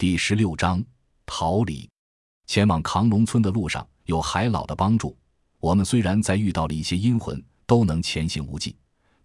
[0.00, 0.82] 第十六章
[1.26, 1.86] 逃离。
[2.46, 5.14] 前往扛龙村的路上有海老的帮助，
[5.58, 8.74] 我们虽然在遇到了一些阴魂，都能前行无忌。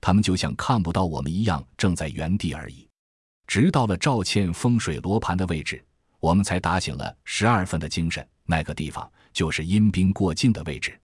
[0.02, 2.86] 他们就像看不到我们一样，正在原地而已。
[3.48, 5.82] 直到了赵倩风水罗盘的位置，
[6.20, 8.28] 我们才打醒了十二分的精神。
[8.44, 11.00] 那个地方就是阴兵过境的位置。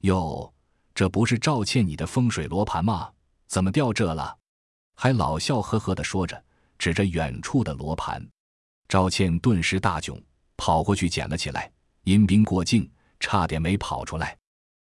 [0.00, 0.52] 哟，
[0.94, 3.10] 这不是赵倩你的风水罗盘吗？
[3.46, 4.36] 怎么掉这了？
[4.94, 6.44] 还老笑呵呵地说着，
[6.76, 8.22] 指着远处的罗盘。
[8.88, 10.20] 赵倩顿时大窘，
[10.56, 11.70] 跑过去捡了起来。
[12.04, 12.88] 阴兵过境，
[13.18, 14.36] 差点没跑出来。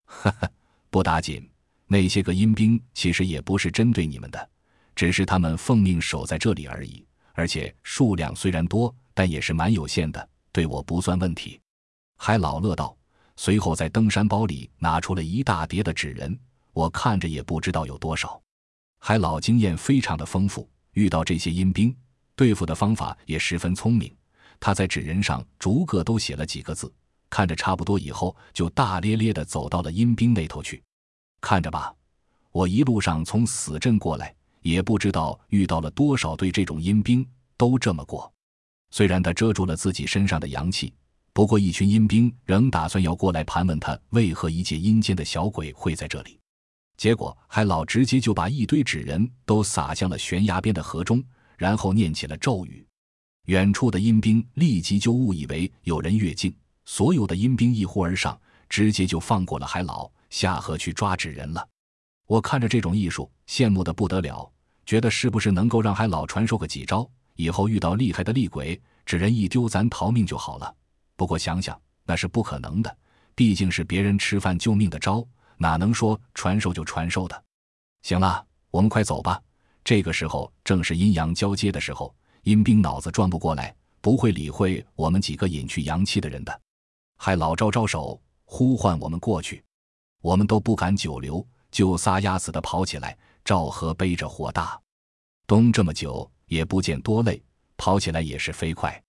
[0.05, 0.49] 哈哈，
[0.89, 1.49] 不打紧，
[1.87, 4.49] 那些个阴兵其实也不是针对你们的，
[4.95, 7.05] 只是他们奉命守在这里而已。
[7.33, 11.61] 而且数量虽然多，但也是蛮有限的，对我不算问题。
[12.17, 12.97] 海老乐道，
[13.37, 16.39] 随后在登山包里拿出了一大叠的纸人，
[16.73, 18.41] 我看着也不知道有多少。
[19.01, 21.95] 海老经验非常的丰富，遇到这些阴兵，
[22.39, 24.15] 对付的方法也十分聪明。
[24.61, 26.93] 他在纸人上逐个都写了几个字，
[27.29, 30.81] 看着差不多以后，就大咧咧的走到了阴兵那头去。
[31.41, 31.93] 看着吧，
[32.53, 38.33] 我一路上从死镇过来，也不知道遇到了多少对这种阴兵，都这么过。
[38.93, 40.95] 虽然他遮住了自己身上的阳气，
[41.33, 46.39] 不过一群阴兵仍打算要过来盘问他，为何一介阴间的小鬼会在这里。
[46.97, 51.23] 结果海老直接就把一堆纸人都撒向了悬崖边的河中，
[51.59, 52.87] 然后念起了咒语。
[53.47, 56.55] 远处的阴兵立即就误以为有人越境，
[56.87, 61.69] 所有的阴兵一呼而上，直接就放过了海老，下河去抓纸人了。
[62.27, 64.51] 我看着这种艺术，羡慕的不得了，
[64.87, 70.75] 觉得是不是能够让海老传授个几招，以后遇到厉害的厉鬼，纸人一丢，咱逃命就好了。
[71.17, 72.97] 不过想想那是不可能的，
[73.35, 75.27] 毕竟是别人吃饭救命的招。
[75.57, 77.45] 哪能说传授就传授的？
[78.03, 79.43] 行了，我们快走吧。
[79.89, 86.61] 这个时候正是阴阳交接的时候，阴兵脑子转不过来，不会理会我们几个隐去阳气的人的。
[87.17, 89.65] 还老招招手呼唤我们过去，
[90.21, 93.17] 我们都不敢久留，就撒丫子的跑起来。
[93.47, 94.79] 赵和背着火大，
[95.47, 97.43] 东这么久也不见多累，
[97.79, 99.03] 跑起来也是飞快。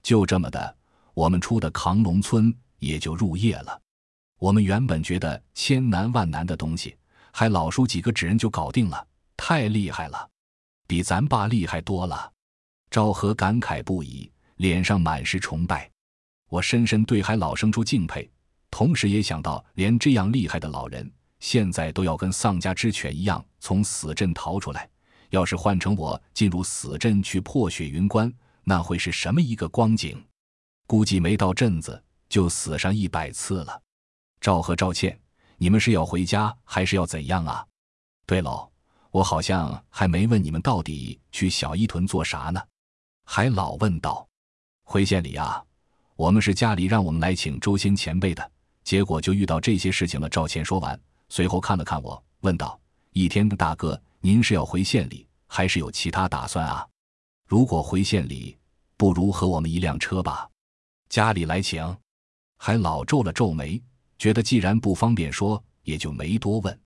[0.00, 0.76] 就这么的，
[1.12, 3.82] 我们出的扛龙村也就入夜了。
[4.38, 6.96] 我们原本觉得千难万难的东西，
[7.32, 9.04] 还老叔几个纸人就搞定了，
[9.42, 10.28] 太厉害了，
[10.86, 12.30] 比咱爸厉害多了。
[12.90, 15.90] 赵和感慨不已，脸上满是崇拜。
[16.50, 18.30] 我深深对海老生出敬佩，
[18.70, 24.86] 同时也想到，连这样厉害的老人，现在都要跟丧家之犬一样从死阵逃出来。
[25.30, 28.30] 要是换成我进入死阵去破雪云关，
[28.62, 30.22] 那会是什么一个光景？
[30.86, 33.80] 估计没到镇子就死上一百次了。
[34.38, 35.18] 赵和赵倩，
[35.56, 37.66] 你们是要回家还是要怎样啊？
[38.26, 38.69] 对喽，
[39.10, 42.60] 我好像还没问你们到底去小伊屯做啥呢？
[43.24, 44.26] 还老问道。
[44.84, 45.62] 回县里啊，
[46.16, 48.50] 我们是家里让我们来请周仙前辈的，
[48.84, 50.28] 结果就遇到这些事情了。
[50.28, 52.78] 赵倩说完，随后看了看我，问道
[53.12, 56.86] ：“一天的大哥，您是要回县里，还是有其他打算啊？
[57.46, 58.56] 如果回县里，
[58.96, 60.48] 不如和我们一辆车吧，
[61.08, 61.96] 家里来请。”
[62.58, 63.82] 还老皱了皱眉。
[64.18, 66.80] 觉得既然不方便说，也就没多问。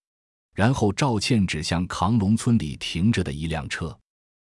[0.55, 3.97] 然后赵倩指向扛龙村里停着的一辆车，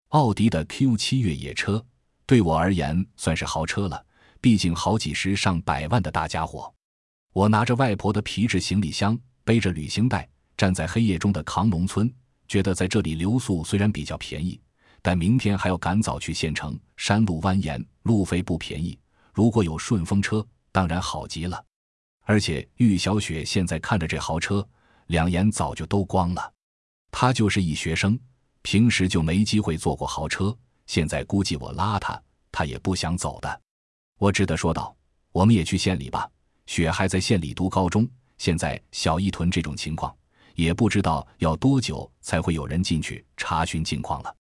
[0.10, 1.84] 奥迪的 Q 七越野车，
[2.28, 4.06] 对我而言算是豪车了，
[4.40, 6.72] 毕竟好几十上百万的大家伙。
[7.34, 12.10] 我拿着外婆的皮质行李箱，背着旅行袋，站在黑夜中的扛龙村，
[12.48, 14.62] 觉得在这里留宿虽然比较便宜，
[15.02, 18.98] 但明天还要赶早去县城，山路蜿蜒，路费不便宜。
[19.34, 21.62] 如果有顺风车，当然好极了。
[22.22, 24.66] 而且玉小雪现在看着这豪车，
[25.08, 26.54] 两眼早就都光了。
[27.12, 28.20] 他就是一学生，
[28.62, 30.56] 平时就没机会坐过豪车，
[30.88, 32.22] 现在估计我拉他，
[32.52, 33.62] 他也不想走的。
[34.18, 34.96] 我只得说道
[35.32, 36.30] ：“我们也去县里吧。
[36.66, 38.08] 雪还在县里读高中，
[38.38, 40.16] 现在小一屯这种情况，
[40.56, 44.36] 也不知道要多久才会有人进去查询境况了。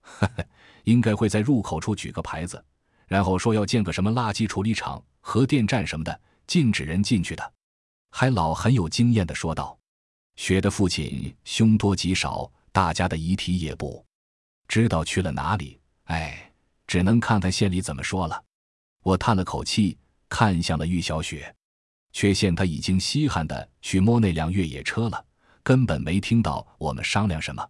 [0.00, 0.44] 呵呵，
[0.84, 2.62] 应该会在入口处举个牌子，
[3.06, 7.52] 然后说要建个什么垃圾处理厂、核电站什么的。”禁止人进去的，
[8.10, 9.78] 海老很有经验的说道
[10.36, 14.04] ：“雪的父亲凶多吉少，大家的遗体也不
[14.66, 15.78] 知道去了哪里。
[16.04, 16.52] 哎，
[16.86, 18.42] 只能看看县里怎么说了。”
[19.04, 19.98] 我叹了口气，
[20.28, 21.54] 看向了玉小雪，
[22.12, 25.24] 却见他已经稀罕的去摸那辆越野车了，
[25.62, 27.68] 根本没听到我们商量什么。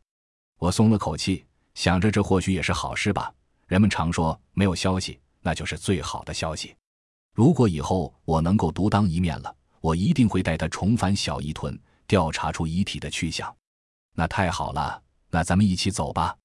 [0.59, 1.45] 我松了口气，
[1.75, 3.35] 想着这或许也是好事吧。
[3.67, 6.77] 人们常说，没有消息，那就是最好的消息。
[7.35, 13.55] 如果以后我能够独当一面了，我一定会带他重返小伊屯，调查出遗体的去向。
[14.15, 16.37] 那太好了，那咱们一起走吧。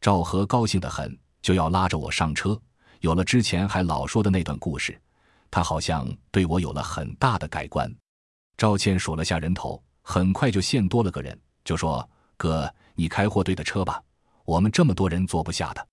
[0.00, 2.60] 赵和高兴得很，就要拉着我上车，
[3.00, 5.00] 有了之前还老说的那段故事，
[5.50, 7.92] 他好像对我有了很大的改观。
[8.56, 14.02] 赵倩数了下人头，很快就现多了个人，就说：“哥，你开货队的车吧，
[14.44, 15.88] 我们这么多人坐不下的。”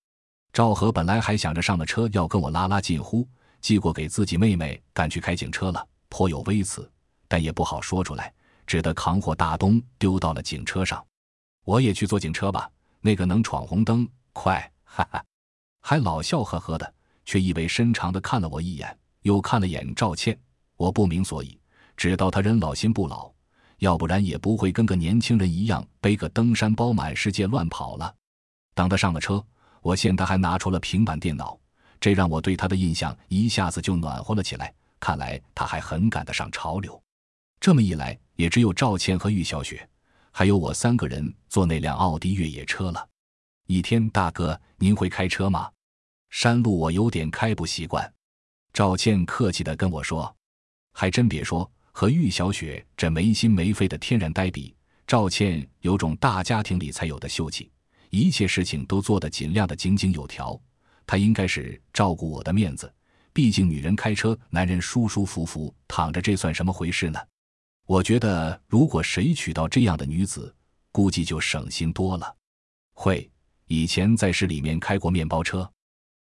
[0.54, 3.28] 赵和本来还想着上了车要跟我拉拉近乎，
[3.60, 6.90] 寄过给自己妹妹赶去开警车了，颇有微词，
[7.28, 8.34] 但也不好说出来，
[8.66, 11.06] 只得扛货大东丢到了警车上。
[11.64, 12.70] 我也去坐警车吧，
[13.02, 15.24] 那个能闯红灯，快，哈哈，
[15.82, 16.94] 还老笑呵呵的，
[17.26, 20.38] 却意味深长的看了我一眼，又看了眼赵倩，
[20.78, 21.60] 我不明所以。
[21.98, 23.32] 知道他人老心不老，
[23.78, 28.14] 要不然也不会跟个年轻人一样背个登山包满世界乱跑了。
[28.74, 29.44] 等他上了车，
[29.82, 31.58] 我见他还拿出了平板电脑，
[32.00, 34.74] 这让我对他的印象一下子就暖和了起来。
[35.00, 37.02] 看来他还很赶得上潮流。
[37.60, 39.88] 这么一来，也只有赵倩和玉小雪，
[40.32, 43.08] 还有我三个人坐那辆奥迪越野车了。
[43.68, 45.70] 一天，大哥，您会开车吗？
[46.30, 48.14] 山路我有点开不习惯。
[48.74, 50.36] 赵倩客气地跟我说
[50.94, 54.76] ：“还真别说。”和玉小雪这没心没肺的天然呆比，
[55.08, 57.72] 赵倩有种大家庭里才有的秀气，
[58.10, 60.60] 一切事情都做得尽量的井井有条。
[61.08, 62.94] 她应该是照顾我的面子，
[63.32, 67.18] 毕竟女人开车，男人舒舒服服躺着，这算什么回事呢？
[67.86, 70.54] 我觉得，如果谁娶到这样的女子，
[70.92, 72.36] 估计就省心多了。
[72.94, 73.30] 会，
[73.68, 75.72] 以前在市里面开过面包车。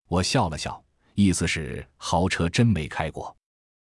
[0.10, 0.84] 我笑了笑，
[1.16, 3.36] 意思是豪车真没开过。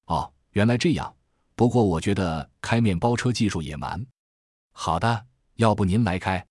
[0.05, 1.13] 哦，原来这样。
[1.53, 4.05] 不过我觉得开面包车技术也蛮
[4.71, 5.25] 好的，
[5.55, 6.45] 要不您来开？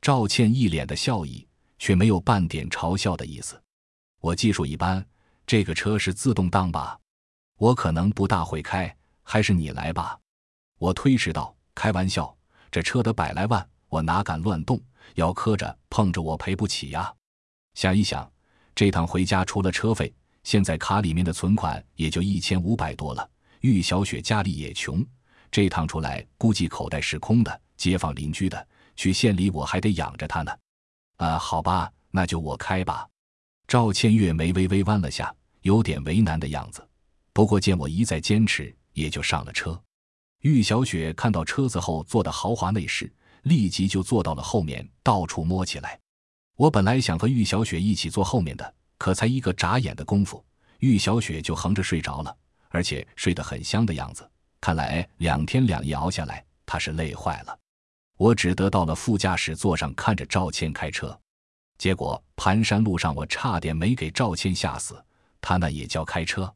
[0.00, 1.46] 赵倩一脸的笑意，
[1.78, 3.62] 却没有半点嘲笑的意思。
[4.20, 5.06] 我技术一般，
[5.46, 6.98] 这个车是自动挡吧？
[7.58, 10.18] 我可能不大会开，还是你来吧。
[10.82, 12.36] 我推迟道：“开玩笑，
[12.68, 14.82] 这车得百来万，我哪敢乱动？
[15.14, 17.14] 要磕着碰着我赔不起呀。
[17.74, 18.28] 想一想，
[18.74, 20.12] 这趟回家除了车费，
[20.42, 23.30] 现在卡里面的存款也就一千五百多了。”
[23.62, 25.06] 玉小雪家里也穷，
[25.52, 27.60] 这趟出来估计口袋是空的。
[27.76, 30.52] 街坊邻居的，去县里我还得养着她呢。
[31.18, 33.08] 啊，好吧，那就我开吧。
[33.68, 36.84] 赵倩月眉微微弯了下，有点为难的样子。
[37.32, 39.80] 不过见我一再坚持，也就上了车。
[40.42, 43.12] 玉小雪看到车子后座的豪华内饰，
[43.42, 45.98] 立即就坐到了后面，到处摸起来。
[46.56, 50.44] 我本来想和玉小雪一起坐后面的，可才一个眨眼的功夫，
[50.80, 52.36] 玉小雪就横着睡着了。
[52.70, 54.28] 而且睡得很香的样子，
[54.60, 57.56] 看来两天两夜熬下来，她是累坏了。
[58.16, 61.16] 我只得到了副驾驶座上看着赵倩开车，
[61.78, 65.00] 结果盘山路上我差点没给赵倩吓死。
[65.40, 66.52] 他那也叫开车，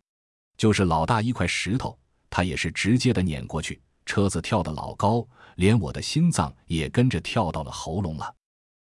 [0.57, 1.97] 就是老大一块石头，
[2.37, 8.35] 他也是直接的碾过去，车子跳得老高，连我的心脏也跟着跳到了喉咙了。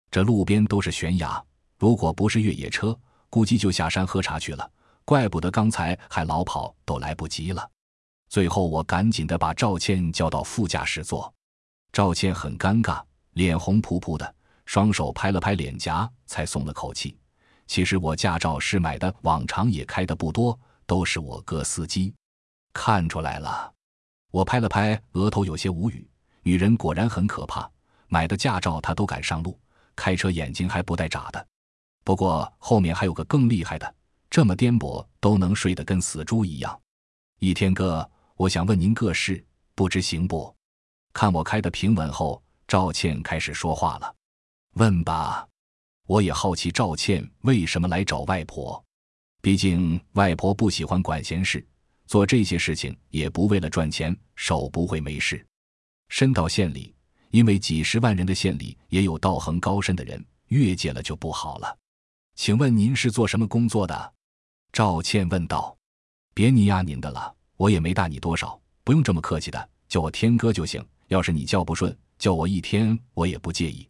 [0.10, 1.40] 这路边都是悬崖，
[1.78, 4.68] 如果不是越野车，估计就下山喝茶去了。
[5.06, 7.70] 怪不得刚才还老跑都来不及了。
[8.28, 11.32] 最后我赶紧的把赵倩叫到副驾驶座，
[11.92, 13.04] 赵倩很尴尬，
[13.34, 14.36] 脸红扑扑的，
[14.66, 17.16] 双手拍了拍脸颊，才松了口气。
[17.68, 22.16] 其实我驾照是买的，往常也开的不多，都是我哥司机。
[22.74, 23.72] 看出来了，
[24.32, 26.08] 我拍了拍额头，有些无语。
[26.42, 27.70] 女人果然很可怕，
[28.08, 29.58] 买的驾照她都敢上路，
[29.96, 31.48] 开车眼睛还不带眨的。
[32.04, 33.96] 不过后面还有个更厉害的。
[34.30, 36.82] 这么颠簸都能睡得跟死猪一样，
[37.40, 40.54] 一天哥，我想问您个事，不知行不？
[41.14, 44.16] 看我开的平稳后，赵倩开始说话了，
[44.74, 45.48] 问吧。
[46.08, 48.84] 我也好奇赵倩为什么来找外婆，
[49.40, 51.64] 毕竟外婆不喜欢管闲事，
[52.14, 55.44] 做这些事情也不为了赚钱，手不会没事。
[56.10, 56.94] 深到县里，
[57.32, 61.76] 因为几十万人的县里也有道行高深的人，越界了就不好了。
[62.36, 64.14] 请问您是做什么工作的？
[64.72, 65.76] 赵倩问道
[66.36, 70.86] ：“别你呀您的了，我也没大你多少，不用这么客气的，叫我天哥就行。
[71.08, 73.90] 要是你叫不顺，叫我一天我也不介意。”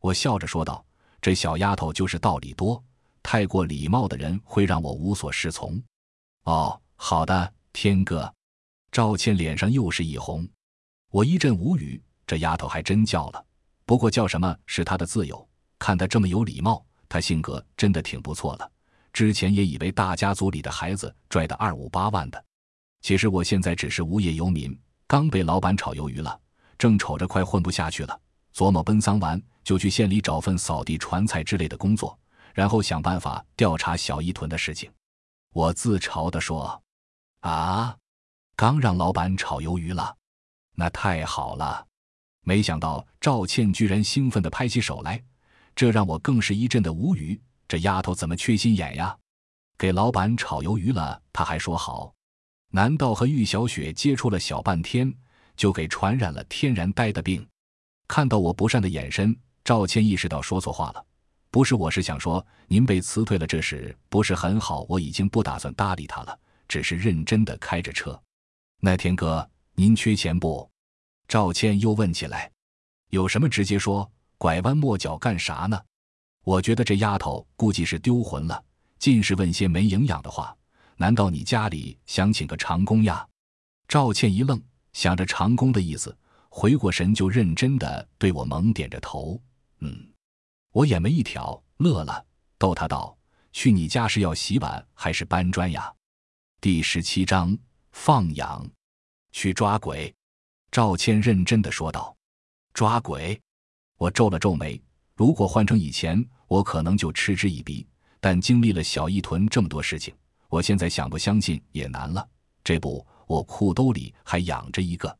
[0.00, 0.86] 我笑着说道
[1.20, 2.80] ：“这小丫头就是道理多，
[3.24, 5.82] 太过礼貌的人会让我无所适从。”
[6.46, 8.32] 哦，好的，天哥。
[8.90, 10.48] 赵倩脸上又是一红，
[11.10, 12.02] 我一阵无语。
[12.26, 13.44] 这丫头还真叫了，
[13.84, 15.46] 不过叫什么是她的自由。
[15.78, 18.72] 看她这么有礼貌，她性格真的挺不错的。
[19.12, 22.42] 之前也以为大家族里的孩子拽的二五八万的，
[23.02, 24.74] 其实我现在只是无业游民，
[25.06, 26.40] 刚被老板炒鱿鱼了，
[26.78, 28.18] 正瞅着快混不下去了，
[28.54, 32.18] 琢磨奔丧完就去县里找份扫地传菜之类的工作，
[32.54, 34.90] 然后想办法调查小一屯的事情。
[35.52, 36.82] 我自嘲地说
[37.46, 37.96] ：“啊，
[38.56, 40.16] 刚让老板炒鱿鱼了，
[40.74, 41.86] 那太好了！”
[42.42, 45.22] 没想到赵倩居然兴奋地拍起手来，
[45.74, 47.40] 这让我更是一阵的无语。
[47.68, 49.16] 这丫头怎么缺心眼呀？
[49.78, 52.12] 给老板炒鱿鱼了，她还说好。
[52.72, 55.12] 难道和玉小雪接触了小半天，
[55.56, 57.46] 就给传染了天然呆的病？
[58.08, 61.06] 看到我不善的眼神，赵倩意识到说错话了。
[61.50, 64.84] 不是，我是想说，您被辞退了，这事不是很好。
[64.88, 68.20] 我已经不打算搭理他了，只是认真的开着车。
[68.80, 70.68] 那天哥，您缺钱不？
[71.28, 72.50] 赵倩又问起来。
[73.10, 75.80] 有什么直接说，拐弯抹角干啥呢？
[76.44, 78.62] 我觉得这丫头估计是丢魂了，
[78.98, 80.56] 尽是问些没营养的话。
[80.96, 83.26] 难道你家里想请个长工呀？
[83.88, 84.60] 赵倩一愣，
[84.92, 86.16] 想着长工的意思，
[86.48, 89.40] 回过神就认真的对我猛点着头。
[89.80, 90.12] 嗯，
[90.72, 92.24] 我眼眉一挑，乐了，
[92.58, 93.16] 逗他道
[93.52, 95.92] ：“去你家是要洗碗还是搬砖呀？”
[96.66, 97.56] 第十七章
[97.92, 98.68] 放养，
[99.30, 100.12] 去抓鬼。
[100.72, 102.16] 赵倩认真的说道
[102.74, 103.40] ：“抓鬼。”
[103.98, 104.82] 我皱了皱眉，
[105.14, 106.20] 如果换成以前。
[106.48, 107.86] 我可能就嗤之以鼻，
[108.18, 110.12] 但经历了小一屯这么多事情，
[110.48, 112.28] 我现在想不相信也难了。
[112.64, 115.16] 这不，我裤兜里还养着一个。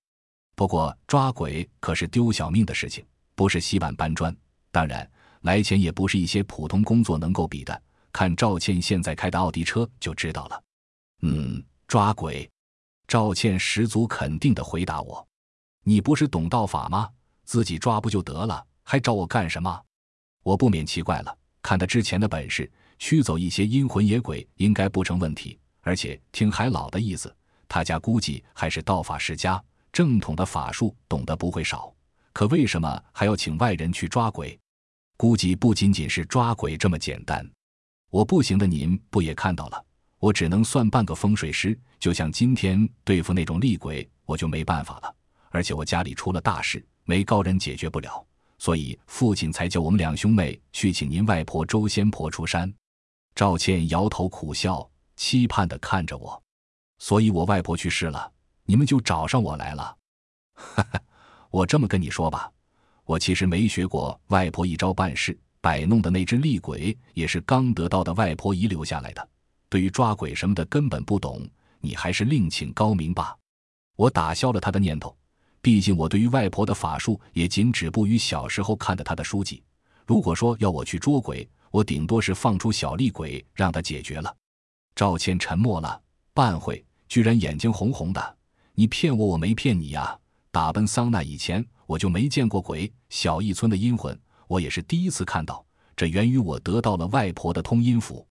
[0.56, 4.36] 不过抓鬼可是丢小命的事情，不是洗碗搬砖。
[4.72, 5.08] 当然，
[5.42, 7.82] 来钱也不是一些普通工作能够比的。
[8.10, 10.60] 看赵倩现在开的奥迪车就知道了。
[11.22, 12.48] 嗯，抓鬼。
[13.08, 15.26] 赵倩十足肯定的回答我
[15.84, 17.08] ：“你不是懂道法吗？
[17.44, 19.80] 自己抓不就得了，还找我干什么？”
[20.42, 25.58] 我不免奇怪了，看他之前的本事，驱走一些阴魂野鬼应该不成问题。
[25.82, 27.34] 而且听海老的意思，
[27.68, 31.94] 他家估计还是道法世家，正统的法术懂得不会少。
[32.32, 34.58] 可为什么还要请外人去抓鬼？
[35.16, 37.48] 估计不仅仅是抓鬼这么简单。
[38.10, 39.84] 我不行的，您不也看到了？
[40.18, 45.14] 我只能算半个风水师，就像今天对付那种厉鬼，我就没办法了。
[45.50, 48.26] 而且我家里出了大事，没高人解决不了。
[48.58, 52.72] 所以父亲才叫我们两兄妹去请您外婆周仙婆出山。
[53.34, 56.42] 赵倩摇头苦笑，期盼的看着我。
[56.98, 58.32] 所以我外婆去世了，
[58.64, 59.96] 你们就找上我来了。
[60.54, 61.00] 哈哈，
[61.50, 62.50] 我这么跟你说吧，
[63.04, 69.28] 我其实没学过外婆一招半式，摆弄的那只厉鬼也是刚得到的外婆遗留下来的。
[69.68, 71.48] 对于抓鬼什么的根本不懂，
[71.80, 73.36] 你还是另请高明吧。
[73.96, 75.16] 我打消了他的念头。
[75.62, 79.60] 毕竟我对于外婆的法术也仅止步于小时候看的她的书籍。
[80.06, 84.32] 如果说要我去捉鬼，我顶多是放出小厉鬼让他解决了。
[84.94, 86.00] 赵倩沉默了
[86.32, 88.36] 半会，居然眼睛红红的。
[88.74, 90.16] 你骗我，我没骗你呀！
[90.52, 92.90] 打奔桑那以前，我就没见过鬼。
[93.08, 95.66] 小义村的阴魂，我也是第一次看到。
[95.96, 98.24] 这源于我得到了外婆的通阴符。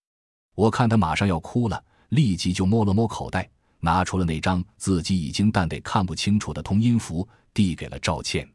[0.55, 3.47] 我看他马上要哭了，立即就摸了摸口袋。
[3.81, 8.49] 拿出了那张自己已经淡得看不清楚的通音符，递给了赵倩。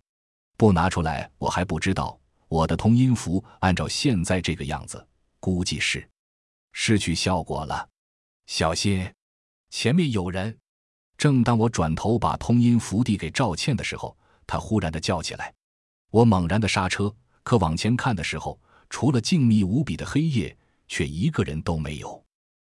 [0.56, 2.18] 不拿出来，我还不知道。
[2.48, 5.06] 我的通音符按照现在这个样子，
[5.38, 6.04] 估计是
[6.72, 7.88] 失去效果了。
[8.46, 9.08] 小心，
[9.68, 10.58] 前面有人！
[11.16, 14.16] 正当我转头把通音符递给赵倩的时候，
[14.48, 15.54] 她忽然的叫起来。
[16.10, 17.14] 我猛然的刹车，
[17.44, 20.56] 可往前看的时候，除了静谧无比的黑夜，
[20.90, 22.22] 却一个人都没有。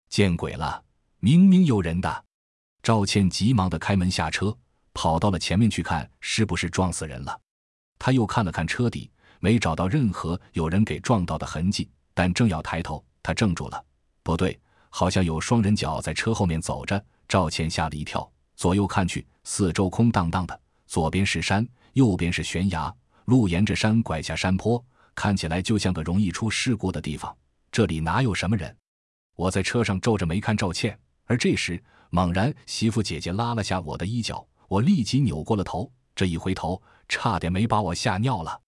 [0.09, 0.83] 见鬼了！
[1.19, 2.25] 明明有人的。
[2.81, 4.57] 赵倩急忙的开门下车，
[4.91, 7.39] 跑到了前面去看是不是撞死人了。
[7.99, 11.87] 他又看了看车底，没找到任何有人给撞到的痕迹。
[12.15, 13.85] 但正要抬头，他怔住了，
[14.23, 14.59] 不对，
[14.89, 17.05] 好像有双人脚在车后面走着。
[17.27, 22.91] 赵倩吓了一跳，左右看去，四周空荡荡的，左边是山，右边是悬崖，
[23.25, 24.83] 路沿着山拐下山坡，
[25.13, 27.35] 看起来就像个容易出事故的地方。
[27.77, 28.75] 这里哪有什么人？
[29.35, 31.79] 我在车上皱着眉看赵倩，而这时。
[32.09, 35.93] 猛然，媳妇姐姐拉了下我的衣角，我立即扭过了头。
[36.15, 38.59] 这一回头，差点没把我吓尿了。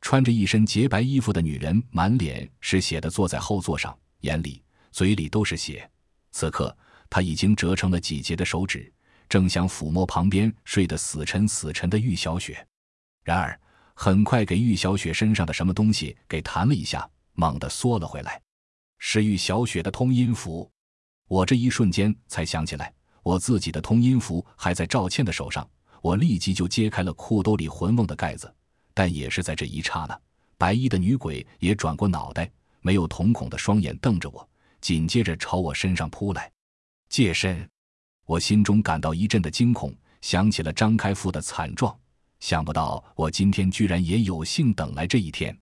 [0.00, 4.60] 穿着一身洁白衣服的女人，满脸是血的坐在后座上，眼里、
[4.90, 5.88] 嘴里都是血。
[6.32, 6.76] 此刻，
[7.08, 8.92] 她已经折成了几节的手指，
[9.28, 12.66] 正想抚摸旁边睡得死沉死沉的玉小雪。
[13.22, 13.56] 然而，
[13.94, 18.42] 很快给玉小雪身上的什么东西给弹了一下，猛地缩了回来，
[18.98, 20.70] 是玉小雪的通音符。
[21.26, 25.68] 我这一瞬间才想起来，我自己的通音符还在赵倩的手上。
[26.00, 28.52] 我立即就揭开了裤兜里魂瓮的盖子，
[28.94, 30.18] 但也是在这一刹那，
[30.56, 32.48] 白衣的女鬼也转过脑袋，
[32.80, 34.48] 没有瞳孔的双眼瞪着我，
[34.80, 36.50] 紧接着朝我身上扑来。
[37.08, 37.68] 借身！
[38.26, 41.98] 我心中感到一阵的惊恐，想起了张开富的惨状，
[42.38, 45.58] 想不到我今天居然也有幸等来这一天。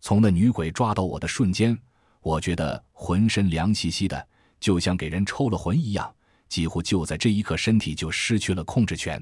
[0.00, 1.76] 从那女鬼抓到我的瞬间，
[2.22, 4.28] 我觉得浑身凉兮兮的。
[4.58, 6.14] 就像给人抽了魂一样，
[6.48, 9.20] 几乎就在这一刻，身体就失去了控制权。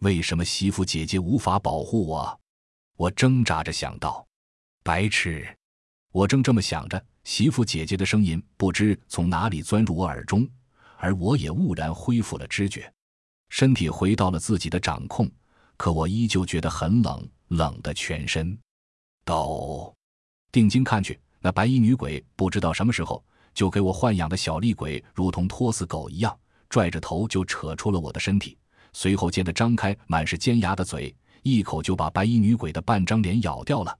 [0.00, 2.40] 为什么媳妇姐姐无法保护我？
[2.96, 4.26] 我挣扎着想到。
[4.82, 5.46] 白痴！
[6.12, 10.46] 我正这么想着，媳妇姐姐的声音不知从哪里钻入我耳中，
[10.98, 12.92] 而我也兀然恢复了知觉，
[13.48, 15.26] 身体回到了自己的掌控。
[15.78, 18.58] 可我依旧觉得很冷，冷的全身
[19.24, 19.94] 抖。
[20.52, 23.24] 定睛看去，那白衣女鬼不知道什么时候
[23.54, 26.36] 就给我豢养的小厉鬼，如同拖死狗一样，
[26.68, 28.58] 拽着头就扯出了我的身体，
[28.92, 33.96] 随后见他张开满是尖牙的嘴，一口就把白衣女鬼的半张脸咬掉了。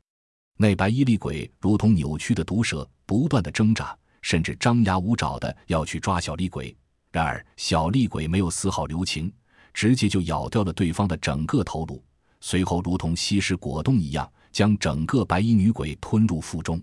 [0.57, 6.77] 那白衣厉鬼如同扭曲的毒蛇，不断的挣扎，甚至张牙舞爪的要去抓小厉鬼。
[7.13, 9.33] 然而小厉鬼没有丝毫留情，
[9.73, 12.03] 直接就咬掉了对方的整个头颅，
[12.41, 16.83] 随后如同吸食果冻一样，将整个白衣女鬼吞入腹中。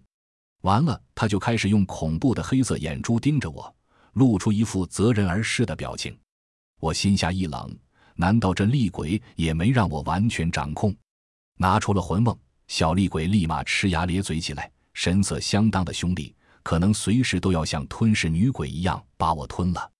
[0.63, 3.73] 完了，他就开始用恐怖的黑色眼珠盯着我，
[4.13, 6.17] 露出一副择人而噬的表情。
[6.79, 7.77] 我心下一冷，
[8.15, 10.95] 难道这厉鬼也没让我完全掌控？
[11.57, 12.37] 拿出了魂瓮。
[12.67, 19.91] 小厉鬼立马呲牙咧嘴起来，神色相当的凶厉，可能随时都要像吞噬女鬼一样把我吞了。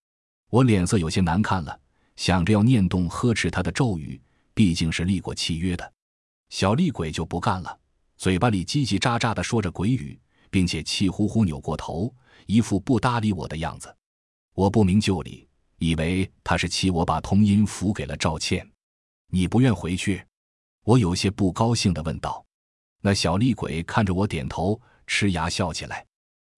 [0.50, 1.78] 我脸色有些难看了，
[2.16, 4.20] 想着要念动呵斥他的咒语，
[4.54, 5.94] 毕竟是立过契约的。
[6.50, 7.78] 小厉鬼就不干了，
[8.18, 10.18] 嘴巴里叽叽喳喳的说着鬼语，
[10.54, 12.14] 并且气呼呼扭过头，
[12.46, 13.92] 一副不搭理我的样子。
[14.54, 18.64] 我不明就里，以为他是气我把通音符给了赵倩。
[19.32, 20.24] 你不愿回去？
[20.84, 22.46] 我有些不高兴的问道。
[23.02, 26.06] 那小厉鬼看着我点头，呲牙笑起来。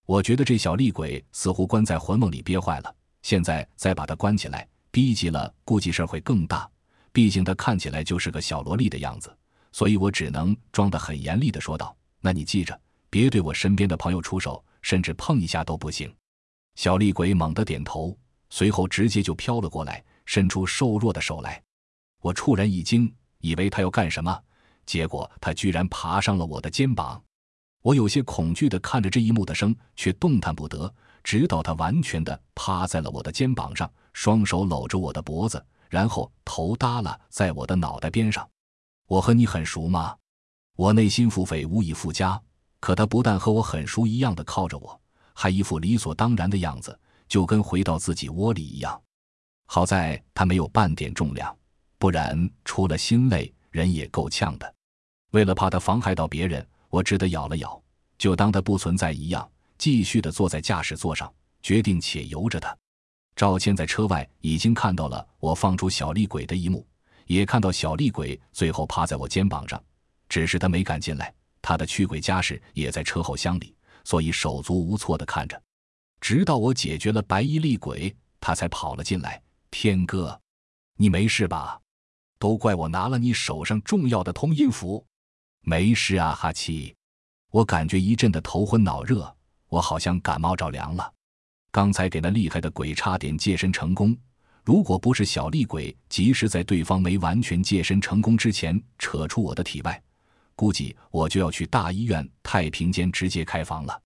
[0.05, 6.69] 我觉得这小厉鬼似乎关在魂梦里憋坏了，现在再把他关起来，逼急了，估计事儿会更大。
[7.13, 9.33] 毕竟他看起来就是个小萝莉的样子，
[9.71, 12.77] 所以我只能装得很严厉的说道：“那你记着，
[13.15, 16.13] 别对我身边的朋友出手，甚至碰一下都不行。”
[16.75, 18.13] 小厉鬼猛地点头，
[18.49, 21.63] 随后直接就飘了过来，伸出瘦弱的手来。
[22.19, 24.37] 我触然一惊，以为他要干什么。
[24.85, 27.23] 结果他居然爬上了我的肩膀，
[27.83, 30.93] 我有些恐惧地看着这一幕的生，却动弹不得，
[31.23, 38.45] 直到他完全的趴在了我的肩膀上，双手搂着我的脖子，然后头耷拉在我的脑袋边上。
[39.07, 40.17] 我和你很熟吗？
[40.75, 42.41] 我内心腹诽无以复加。
[42.85, 45.01] 可他不但和我很熟一样的靠着我，
[45.33, 46.95] 还一副理所当然的样子，
[47.27, 49.01] 就跟回到自己窝里一样。
[49.65, 51.57] 好在他没有半点重量，
[51.97, 54.75] 不然除了心累，人也够呛的。
[55.31, 57.81] 为了怕他妨害到别人，我只得咬了咬，
[58.19, 62.77] 就当他不存在一样，继续的坐在驾驶座上，决定且由着他。
[63.35, 66.85] 赵谦在车外已经看到了我放出小厉鬼的一幕，
[67.25, 69.83] 也看到小厉鬼最后趴在我肩膀上，
[70.29, 71.33] 只是他没敢进来，
[71.67, 75.59] 他的驱鬼家事也在车后厢里，所以手足无措的看着，
[76.21, 79.41] 直到我解决了白衣厉鬼，他才跑了进来。
[79.71, 80.39] 天哥，
[80.95, 81.81] 你没事吧？
[82.37, 85.03] 都怪我拿了你手上重要的通阴符。
[85.61, 86.95] 没事啊，哈七，
[87.49, 89.35] 我感觉一阵的头昏脑热，
[89.67, 91.11] 我好像感冒着凉了。
[91.71, 94.15] 刚才给那厉害的鬼差点借身成功，
[94.63, 99.99] 如果不是小厉鬼及时在对方没完全借身成功之前扯出我的体外，
[100.55, 104.01] 估计我就要去大医院太平间直接开房了。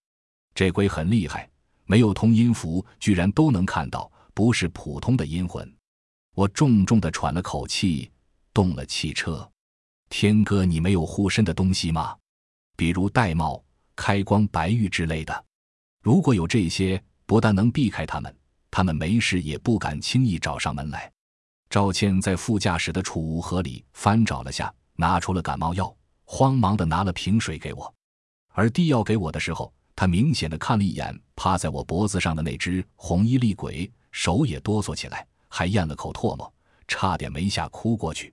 [0.55, 1.49] 这鬼很厉害，
[1.85, 5.71] 没有通阴符，居然都能看到，不是普通的阴魂。
[6.35, 8.09] 我重重的喘了口气，
[8.53, 9.49] 动了汽车。
[10.09, 12.15] 天哥，你没有护身的东西吗？
[12.75, 13.61] 比如玳瑁、
[13.95, 15.45] 开光、白玉之类的。
[16.01, 18.35] 如果有这些，不但能避开他们，
[18.71, 21.11] 他们没事也不敢轻易找上门来。
[21.69, 25.95] 赵倩在副驾驶的储物盒里翻找了下，拿出了感冒药，
[26.31, 27.91] 慌忙的拿了瓶水给我。
[28.49, 36.53] 而递药给我的时候，他明显的看了一眼趴在我脖子上的那只红衣厉鬼，手也哆嗦起来，还咽了口唾沫，
[36.87, 38.31] 差点没吓哭过去。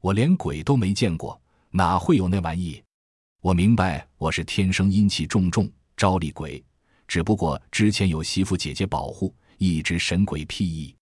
[0.00, 2.82] 我连鬼都没见过，哪会有那玩意？
[3.40, 6.62] 我明白我是天生阴气重重，招厉鬼，
[7.06, 10.92] 只不过之前有媳妇姐姐保护，一直神鬼屁异。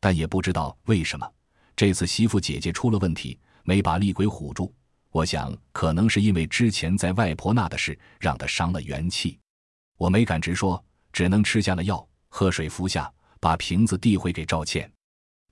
[0.00, 1.30] 但也不知道为什么，
[1.76, 4.74] 这次媳妇姐姐出了问题，没把厉鬼唬住。
[5.14, 9.38] 我想，可能是因为之前在外婆那的事，让他伤了元气。
[9.96, 14.90] 我没敢直说，只能吃下了药，喝水服下，把瓶子递回给赵倩。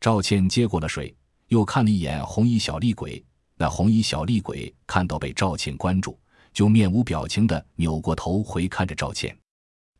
[0.00, 1.14] 赵倩接过了水。
[1.46, 6.18] 又看了一眼红衣小厉鬼，那红衣小厉鬼看到被赵倩关住，
[6.52, 9.38] 就面无表情的扭过头回看着赵倩。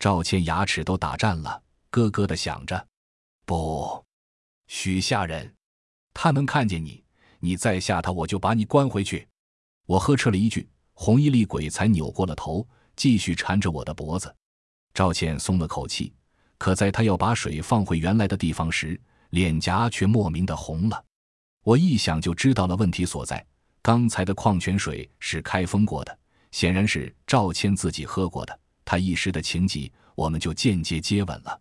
[0.00, 2.84] 赵倩牙齿都打颤了，咯咯的想着
[3.46, 4.04] ：“不
[4.66, 5.54] 许吓人，
[6.12, 7.04] 他能看见你，
[7.38, 9.28] 你再吓他，我就把你关回去。”
[9.86, 12.66] 我呵斥了一句，红衣厉鬼才扭过了头，
[12.96, 14.34] 继续缠着我的脖子。
[14.94, 16.12] 赵倩松了口气，
[16.58, 21.04] 可在他要把水放回原来的地方时，脸颊却莫名的红了。
[21.64, 23.44] 我一想就知道了问题所在。
[23.80, 26.18] 刚才的矿泉水是开封过的，
[26.52, 28.60] 显然是赵倩自己喝过的。
[28.84, 31.60] 他一时的情急，我们就间接接吻了。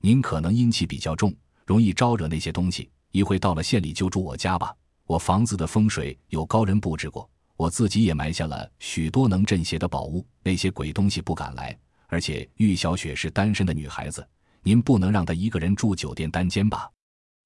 [0.00, 2.90] 您可能阴气比较重，容易招惹那些东西。
[3.12, 4.74] 一会到了县里就住我家吧，
[5.06, 11.76] 我房子的风水有高人布置过，我自己也埋下了许多能镇邪的宝物，那些鬼东西不敢来。
[12.08, 14.26] 而且玉小雪是单身的女孩子，
[14.62, 16.90] 您不能让她一个人住酒店单间吧？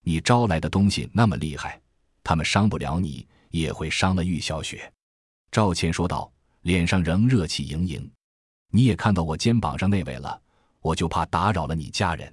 [0.03, 1.81] 你招来的东西那么厉害，
[2.23, 4.91] 他们伤不了你，也会伤了玉小雪。”
[5.51, 6.31] 赵倩说道，
[6.63, 8.11] 脸上仍热气盈盈。
[8.71, 10.41] “你也看到我肩膀上那位了，
[10.81, 12.33] 我就怕打扰了你家人。”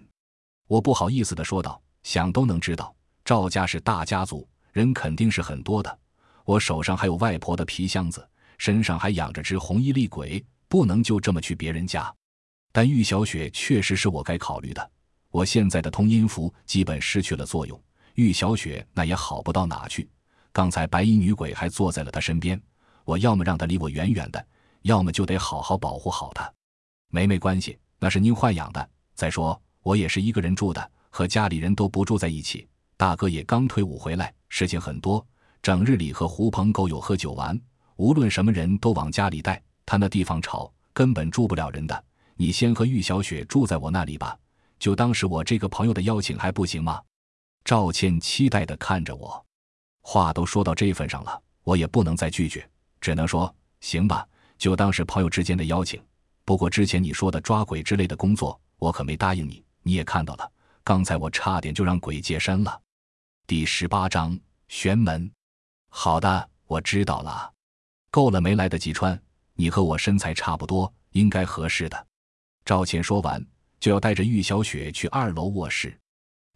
[0.67, 5.99] 我不好意思的说道，“想都能知道。”赵家是大家族，人肯定是很多的。
[6.45, 8.25] 我手上还有外婆的皮箱子，
[8.57, 12.13] 身上还养着只红衣厉鬼，不能就这么去别人家。
[12.71, 14.91] 但玉小雪确实是我该考虑的。
[15.31, 17.81] 我现在的通阴符基本失去了作用，
[18.13, 20.07] 玉小雪那也好不到哪去。
[20.51, 22.61] 刚才白衣女鬼还坐在了她身边，
[23.03, 24.47] 我要么让她离我远远的，
[24.83, 26.49] 要么就得好好保护好她。
[27.09, 28.89] 没没关系，那是您豢养的。
[29.15, 32.67] 再说我也是一个人住的，和家里人都不住在一起。
[32.95, 35.25] 大哥也刚退伍回来，事情很多，
[35.65, 37.59] 整日里和狐朋狗友喝酒玩，
[37.95, 39.59] 无论什么人都往家里带。
[39.83, 42.05] 他那地方吵，根本住不了人的。
[42.35, 44.37] 你先和玉小雪住在我那里吧，
[44.77, 47.01] 就当是我这个朋友的邀请，还不行吗？
[47.63, 49.43] 赵倩期待地看着我，
[50.03, 52.69] 话都说到这份上了，我也不能再拒绝，
[53.01, 53.51] 只能说
[53.81, 54.23] 行吧，
[54.59, 55.99] 就当是朋友之间的邀请。
[56.43, 60.47] 不过之前你说的抓鬼之类的工作，我可没答应你，你也看到了，
[60.83, 62.79] 刚才我差点就让鬼借身了。
[63.47, 65.27] 第十八章玄门。
[65.97, 67.53] 好的，我知道了。
[68.11, 69.19] 够了，没来得及穿。
[69.53, 72.07] 你和我身材差不多，应该合适的。
[72.65, 73.43] 赵倩说完，
[73.79, 75.97] 就要带着玉小雪去二楼卧室。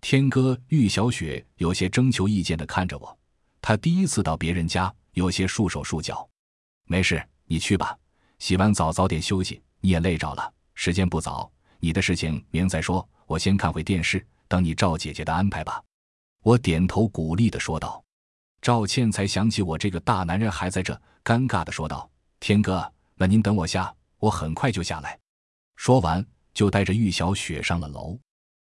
[0.02, 3.18] 天哥，玉小雪有些征求意见的看着我。
[3.62, 6.30] 他第一次到别人家，有些束手束脚。
[6.84, 7.98] 没事，你去吧。
[8.40, 9.64] 洗完澡早点休息。
[9.80, 11.50] 你也累着了，时间不早。
[11.80, 13.08] 你的事情明再说。
[13.26, 15.82] 我先看会电视，等你赵姐姐的安排吧。
[16.44, 18.04] 我点头鼓励的说道，
[18.62, 25.18] 赵倩才想起我这个大男人还在这，尴尬的说道：“天哥，那您等我下，我很快就下来。”
[25.78, 28.20] 说完就带着玉小雪上了楼。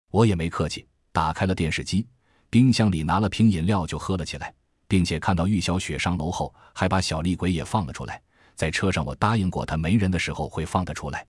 [0.10, 2.08] 我也没客气，打开了电视机，
[2.50, 4.54] 冰箱里拿了瓶饮料就喝了起来，
[4.88, 8.22] 并且看到玉小雪上楼后，还把小厉鬼也放了出来。
[8.56, 11.26] 在车上我答应过他，没人的时候会放他出来。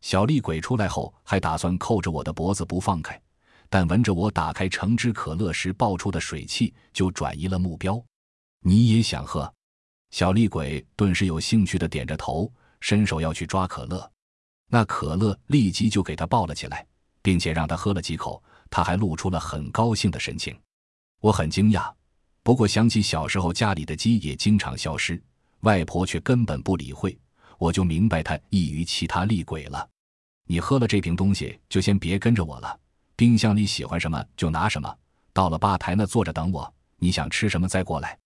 [0.00, 3.20] 小厉鬼出来后，还打算扣着我的脖子不放开。
[3.68, 8.02] 但闻着我打开橙汁可乐时爆出的水汽，就转移了目标。
[8.60, 9.52] 你也想喝？
[10.10, 12.50] 小厉鬼顿时有兴趣的点着头，
[12.80, 14.10] 伸手要去抓可乐。
[14.70, 16.86] 那可乐立即就给他抱了起来，
[17.22, 20.58] 并且让他喝了几口，他还露出了很高兴的神情。
[21.20, 21.92] 我很惊讶，
[22.42, 25.22] 不过想起小时候家里的鸡也经常消失，
[25.60, 27.18] 外婆却根本不理会，
[27.58, 29.88] 我就明白他异于其他厉鬼了。
[30.44, 32.80] 你喝了这瓶东西，就先别跟着我了。
[33.18, 34.96] 冰箱里喜欢什么就拿什么，
[35.32, 36.72] 到了吧台那坐着等我。
[36.98, 38.16] 你想吃什么再过来。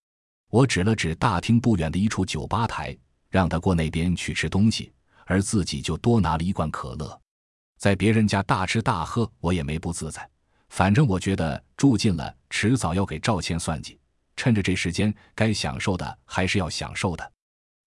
[0.51, 2.95] 我指了指大厅不远的一处酒吧台，
[3.31, 4.93] 让他过那边去吃东西，
[5.25, 7.19] 而自己就多拿了一罐可乐。
[7.79, 10.29] 在别人家大吃大喝，我也没不自在。
[10.69, 13.99] 反正我觉得住进了，迟早要给赵倩算计。
[14.37, 17.33] 趁着这时间，该享受的还是要享受的。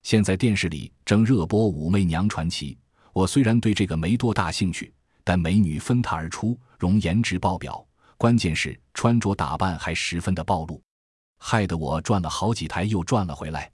[0.01, 2.73] 现在电视里正热播《武媚娘传奇》，
[3.13, 4.91] 我虽然对这个没多大兴趣。
[5.27, 7.85] 但美女纷沓而出，容颜值爆表，
[8.17, 10.81] 关键是穿着打扮还十分的暴露，
[11.37, 13.71] 害得我转了好几台又转了回来。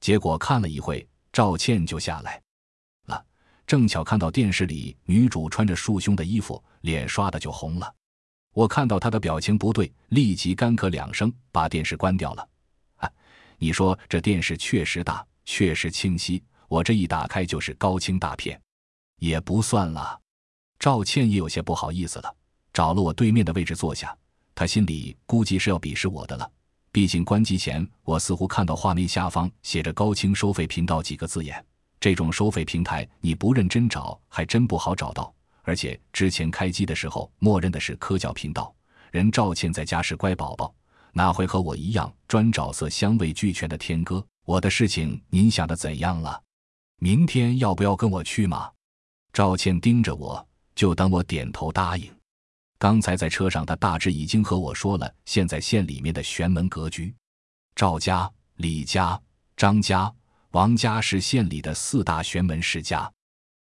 [0.00, 2.40] 结果看了一会，赵倩就下来
[3.06, 3.24] 了，
[3.66, 7.92] 正巧看到电视里女主穿着束胸的衣服，脸刷的就红了。
[8.52, 12.48] 我看到她的表情不对，立即干咳两声，把电视关掉了。
[12.96, 13.10] 啊，
[13.58, 18.60] 你说这电视确实大，确实清晰，我这一打开就是高清大片，
[19.18, 20.20] 也不算了。
[20.78, 22.34] 赵倩也有些不好意思了，
[22.72, 24.16] 找了我对面的位置坐下。
[24.54, 26.50] 她心里估计是要鄙视我的了，
[26.92, 31.62] 毕竟关机前我似乎看到画面下方写着“高清收费频道”几个字眼。
[31.98, 38.72] 这种收费平台你不认真找还真不好找到，而且之前开机的时候默认的是科教频道。
[39.10, 40.74] 人赵倩在家是乖宝宝，
[41.12, 44.24] 哪会和我一样专找色香味俱全的天哥？
[44.44, 46.40] 我的事情您想的怎样了？
[46.98, 48.70] 明天要不要跟我去吗？
[49.32, 50.46] 赵倩盯着我。
[50.76, 52.08] 就等我点头答应。
[52.78, 57.12] 刚才在车上，他大致已经和我说了现在县里面的玄门格局。
[57.74, 59.20] 赵家、李家、
[59.56, 60.12] 张家、
[60.50, 63.10] 王家是县里的四大玄门世家，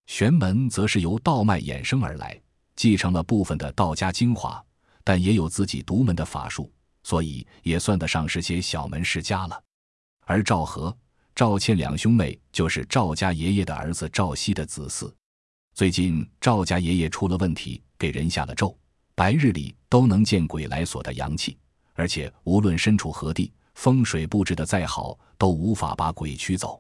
[0.08, 2.39] 玄门则是由道脉衍生而来，
[2.76, 4.63] 继承了部分的道家精华，
[5.04, 6.71] 但也有自己独门的法术，
[7.04, 9.63] 所以也算得上是些小门世家了。
[10.26, 10.95] 而赵和、
[11.36, 15.13] 赵倩两兄妹就是赵家爷爷的儿子赵熙的子嗣。
[15.73, 18.77] 最近赵家爷爷出了问题，给人下了咒，
[19.15, 21.57] 白日里都能见鬼来所的阳气，
[21.93, 26.79] 而且无论身处何地，风水布置的再好，都无法把鬼驱走。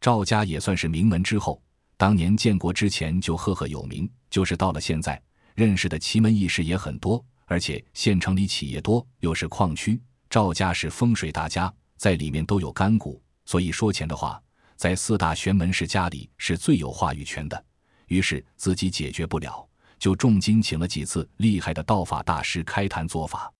[0.00, 1.62] 赵家也算是名门之后，
[1.96, 5.22] 当年建国之前就赫赫有名，就是到了现在，
[5.54, 14.42] 认识的奇门异事也很多，而且县城里企业多，又是矿区，赵家是风水大家，在里面都有干股，所以说钱的话，
[14.74, 17.64] 在四大玄门世家里是最有话语权的。
[18.06, 19.66] 于是自己解决不了，
[19.98, 23.52] 就重金请了几次厉害的道法大师开坛做法。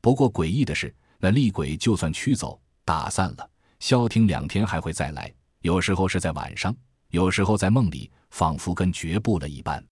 [0.00, 5.32] 不过诡异的是，那厉鬼就算驱走、打散了，消停两天还会再来。
[5.60, 6.76] 有时候是在晚上，
[7.08, 9.82] 有时候在梦里，仿佛跟绝不了一般。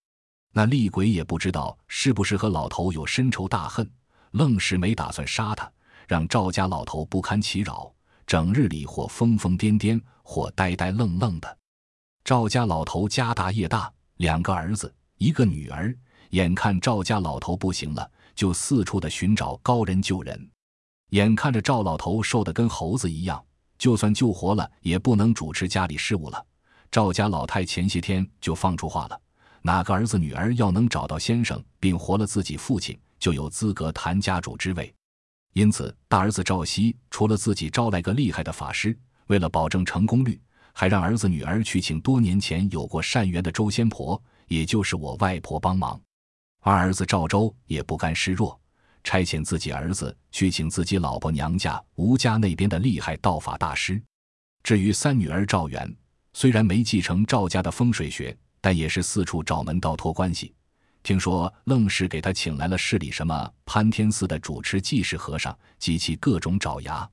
[0.52, 3.90] 那厉鬼也不知道是不是和老头有深仇大恨，
[4.32, 5.72] 愣是没打算杀他，
[6.06, 7.90] 让赵家老头不堪其扰，
[8.26, 11.58] 整日里或疯疯癫癫，或呆呆愣愣的。
[12.24, 15.94] 赵家老头家大业大，两个儿子，一个女儿。
[16.30, 20.50] 眼看赵家老头不行了，就四处的寻找高人救人。
[21.10, 23.44] 眼看着赵老头瘦得跟猴子一样，
[23.76, 26.46] 就算救活了，也不能主持家里事务了。
[26.92, 29.20] 赵家老太前些天就放出话了：
[29.60, 34.94] 哪个儿子女儿要能找到先生，并活了自己父亲，就有资格谈家主之位。
[35.54, 40.40] 因此，大儿子赵熙除了自己招来个厉害的法师，为了保证成功率。
[40.72, 46.00] 还让儿子女儿去请多年前有过善缘的周仙婆，也就是我外婆帮忙。
[46.60, 48.58] 二儿子赵周也不甘示弱，
[49.04, 54.00] 差遣自己儿子去请自己老婆娘家吴家那边的厉害道法大师。
[54.62, 55.92] 至于三女儿赵元，
[56.32, 60.54] 虽然没继承赵家的风水学，但也是四处找门道托关系。
[61.02, 67.08] 听说愣是给他请来了市里什么潘天寺的主持济世和尚及其各种爪牙。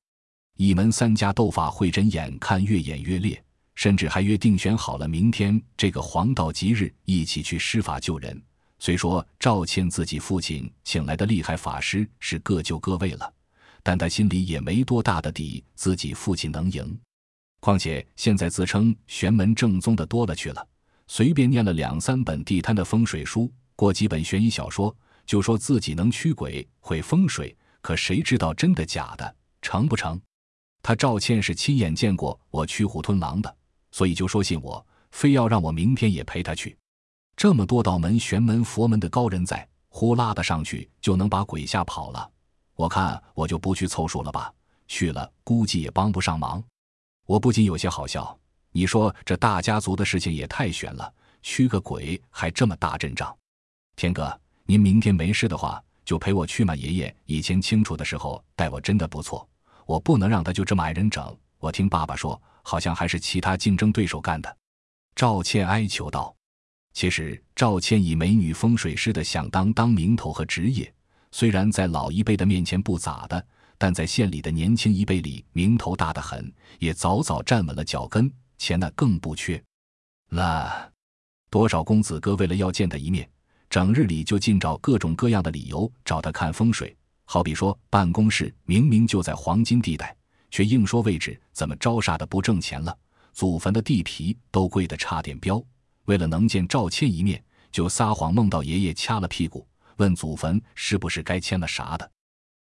[0.58, 3.44] 一门三家斗法会真，眼看越演越烈。
[3.80, 8.44] 甚至还约定选好了明天这个黄道吉日一起去施法救人。
[8.78, 13.34] 虽说赵倩自己父亲请来的厉害法师是各就各位了，
[13.82, 17.00] 但他心里也没多大的底，自己父亲能赢。
[17.62, 20.68] 况且现在自称玄门正宗的多了去了，
[21.08, 24.94] 随便念了两三本地摊的风水书，过几本悬疑小说，
[25.26, 27.56] 就说自己能驱鬼会风水。
[27.80, 30.20] 可谁知道真的假的，成不成？
[30.84, 33.56] 他赵倩是亲眼见过我驱虎吞狼的。
[33.92, 36.78] 所以就说信我，非要让我明天也陪他去。
[37.36, 42.30] 这么多道门玄门佛门的高人在，呼啦的上去就能把鬼吓跑了。
[42.76, 44.54] 我看我就不去凑数了吧，
[44.88, 46.64] 去了估计也帮不上忙。
[47.26, 48.38] 我不禁有些好笑。
[48.72, 53.36] 你说这大家族的事情也太悬了，驱个鬼还这么大阵仗。
[53.96, 56.76] 天哥，您明天没事的话，就陪我去嘛。
[56.76, 59.48] 爷爷以前清楚的时候待我真的不错，
[59.86, 61.36] 我不能让他就这么挨人整。
[61.58, 62.40] 我听爸爸说。
[62.62, 64.58] 好像还是其他竞争对手干的，
[65.16, 66.36] 赵倩哀求道
[66.94, 70.92] ：“其实赵倩以美女风水师的响当当名头和职业，
[71.32, 73.46] 虽然在老一辈的面前不咋的，
[73.78, 79.62] 但在县里的年轻一辈里名头大得很，也早早站稳了脚跟，钱那更不缺。
[80.30, 80.92] 那
[81.50, 83.28] 多少公子哥为了要见他一面，
[83.70, 86.96] 整日里就尽找各种各样的理由找他看风水，
[87.26, 90.16] 好比说办公室明明就在黄金地带。”
[90.52, 92.98] 却硬说位置怎么招煞的不挣钱了，
[93.34, 95.64] 祖坟的地皮都贵得差点飙。
[96.06, 102.12] 为了能见赵倩一面，就撒谎梦到爷爷掐了屁股，问祖坟是不是该签了啥的。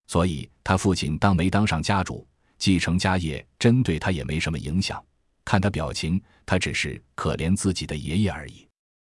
[0.08, 5.04] 所以他父亲当没当上家主，继承家业真对他也没什么影响。
[5.46, 8.68] 看他表情，他只是可怜自己的爷爷而已。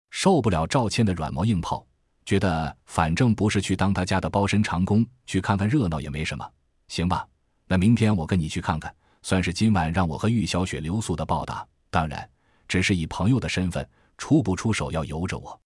[0.09, 1.85] 受不了赵倩的软磨硬泡，
[2.25, 6.49] 觉得反正不是去当他家的包身长工，去看看热闹也没什么，
[6.87, 7.27] 行吧。
[7.71, 11.65] 那明天我跟你去看看，算是今晚让我和玉小雪留宿的报答。
[11.89, 12.29] 当然，
[12.67, 15.57] 只是以朋友的身份，出不出手要由着我。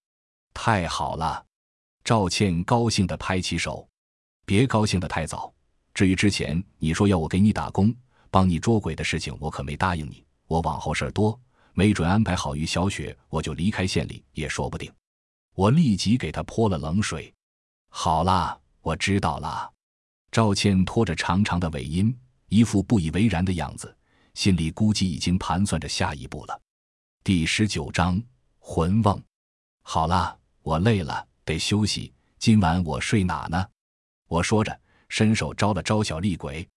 [0.54, 1.44] 太好了，
[2.04, 3.88] 赵倩高兴地拍起手。
[4.44, 5.52] 别高兴得太早。
[5.94, 7.92] 至于之前你说要我给你打工，
[8.30, 10.24] 帮你捉鬼的事情，我可没答应你。
[10.46, 11.36] 我往后事儿多，
[11.72, 14.88] 没准安排好玉小雪，我就离开县里也说不定。
[15.56, 17.34] 我立即给他泼了冷水。
[17.88, 19.72] 好啦，我知道了。
[20.36, 22.14] 赵倩拖着长长的尾音，
[22.48, 23.96] 一副不以为然的样子，
[24.34, 26.60] 心里估计已经盘算着下一步了。
[27.24, 28.22] 第十九章
[28.58, 29.18] 魂瓮。
[29.80, 32.12] 好了，我累了，得休息。
[32.38, 33.66] 今晚我睡哪呢？
[34.28, 36.68] 我说着，伸手招了招小厉鬼。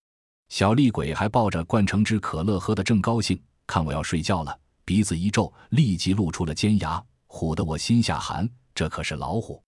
[0.48, 8.50] 小厉鬼还抱着灌成汁可乐喝的正高兴，看我要睡觉了，鼻子一皱，立即露出了尖牙，唬得我心下寒。
[8.74, 9.62] 这可是老虎，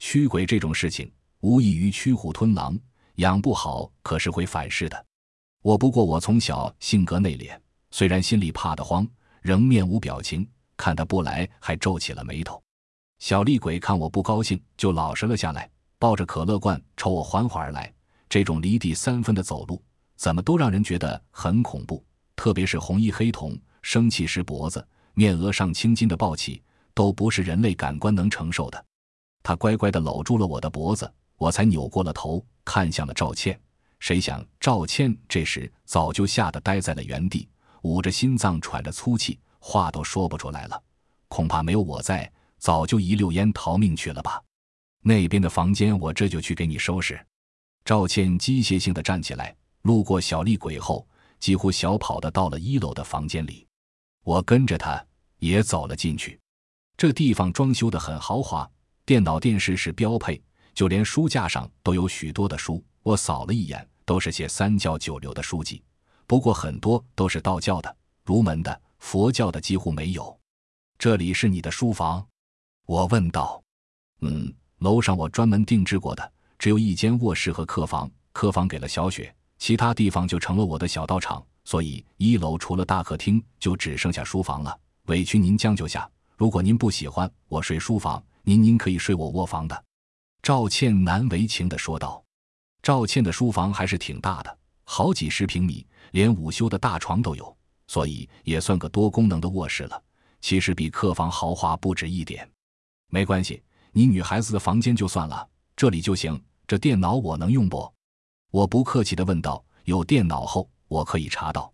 [0.00, 2.76] 驱鬼这种事情，无异于驱虎吞狼。
[3.18, 5.06] 养不好可是会反噬的。
[5.62, 7.58] 我不过我从小性格内敛，
[7.90, 9.06] 虽然心里怕得慌，
[9.42, 10.48] 仍面无表情。
[10.76, 12.62] 看他不来，还皱起了眉头。
[13.18, 17.92] 小厉鬼看我不高兴，就老实了下来，抱着可乐罐朝我缓缓而来。
[18.28, 19.82] 这种离地三分的走路，
[20.14, 22.04] 怎么都让人觉得很恐怖。
[22.36, 26.62] 特别是红衣黑瞳，生气时脖子、面额上青筋的暴起，
[26.94, 28.84] 都不是人类感官能承受的。
[29.42, 33.58] 他乖乖地搂住了我的脖子，我才扭过了头，看向了赵倩。
[33.98, 37.48] 谁想赵倩这时早就吓得呆在了原地，
[37.82, 40.82] 捂着心脏喘着粗气，话都说不出来了。
[41.28, 44.42] 恐怕没有我在，早就一溜烟逃命去了吧。
[45.00, 47.18] 那边的房间，我这就去给你收拾。
[47.84, 51.08] 赵倩机械性的站起来，路过小厉鬼后。
[51.40, 53.64] 几乎小跑的到了一楼的房间里，
[54.24, 55.00] 我跟着他
[55.38, 56.36] 也走了进去。
[56.96, 58.68] 这地方装修的很豪华，
[59.06, 60.42] 电脑、电视是标配，
[60.78, 62.80] 就连书架上都有许多的书。
[63.02, 65.82] 我扫了一眼，都是些三教九流的书籍，
[66.24, 70.38] 不过很多都是道教的、儒门的、佛教的几乎没有。
[70.96, 72.24] 这里是你的书房？
[72.86, 73.60] 我问道。
[74.20, 79.34] 嗯，楼上我专门定制过的，只有一间卧室和客房，客房给了小雪。
[79.58, 84.78] 其他地方就成了我的小道场，所以一楼除了大客厅，就只剩下书房了。
[85.06, 89.84] 委屈您将就下，如果您不喜欢我睡书房，您您可以睡我卧房的。”
[90.48, 92.24] 赵倩难为情地说道。
[92.82, 97.54] 赵倩的书房还是挺大的，好几十平米，连午休的大床都有，
[97.86, 100.02] 所以也算个多功能的卧室了。
[100.40, 102.50] 其实比客房豪华不止一点。
[103.10, 106.42] 没关系，你女孩子的房间就算了，这里就行。
[106.66, 107.86] 这电脑我能用不？
[108.50, 111.70] 我不客气地问道：“有电脑后，我可以查到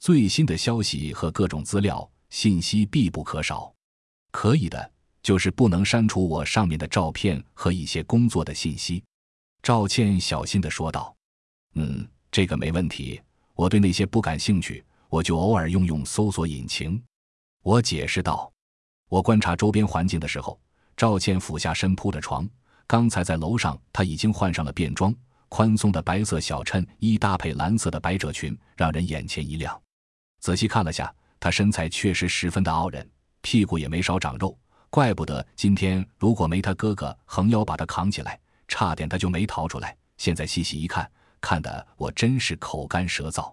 [0.00, 3.72] 最新的消息和各种资料信息，必不可少。
[4.32, 4.90] 可以的，
[5.22, 9.02] 就是不能删除我上面的照片和一些工作的信息。”
[9.62, 11.14] 赵倩小心地说道。
[11.74, 13.20] “嗯，这个没问题。
[13.54, 17.02] 我对那些不感兴趣，我就偶尔用用搜索引擎。”
[17.62, 18.50] 我解释道。
[19.08, 20.58] 我观察周边环境的时候，
[20.96, 22.48] 赵倩俯下身铺着床。
[22.86, 25.14] 刚才在楼上，她已经换上了便装。
[25.48, 29.80] 宽松的白色小衬衣搭配蓝色的百褶裙，让人眼前一亮。
[30.40, 33.08] 仔细看了下，她身材确实十分的傲人，
[33.42, 34.56] 屁股也没少长肉。
[34.90, 39.96] 怪不得今天如果没他哥哥横腰把他扛起来，差点他就没逃出来。
[40.16, 41.08] 现在细细一看，
[41.40, 43.52] 看得我真是口干舌燥。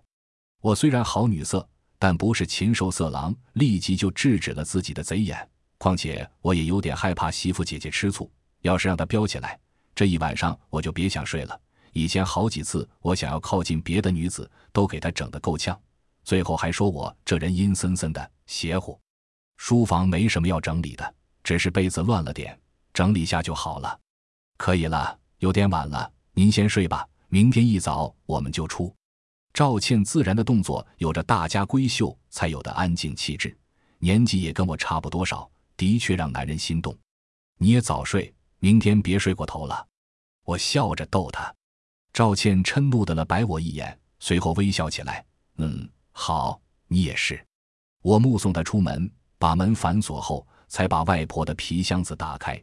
[0.61, 1.67] 我虽然好女色，
[1.99, 5.47] 但不是禽兽色狼，立即就制止了自己的贼眼。
[5.77, 8.29] 况且我也有点害怕媳妇姐姐吃醋，
[8.61, 9.59] 要是让她飙起来，
[9.93, 11.61] 这一晚上我就别想睡了。
[11.93, 15.79] 以前好几次，我想要靠近别的女子，都给她整得够呛，
[16.23, 18.99] 最后还说我这人阴森森的邪乎。
[19.57, 21.15] 书房没什么要整理的，
[21.47, 22.59] 只是被子乱了点，
[22.93, 23.97] 整理下就好了。
[24.57, 27.07] 可以了，有点晚了，您先睡吧。
[27.29, 28.93] 明天一早我们就出。
[29.53, 33.57] 赵倩自然的动作有着大家闺秀才有的安静气质，
[33.97, 36.93] 年纪也跟我差不多少，的确让男人心动。
[37.57, 39.87] 你也早睡，明天别睡过头了。
[40.43, 41.55] 我笑着逗她。
[42.11, 45.25] 赵倩嗔怒的了白我一眼，随后微笑起来。
[45.59, 47.41] 嗯，好，你也是。
[48.01, 52.61] 我目送她出门，把门反锁后，才把外婆的皮箱子打开。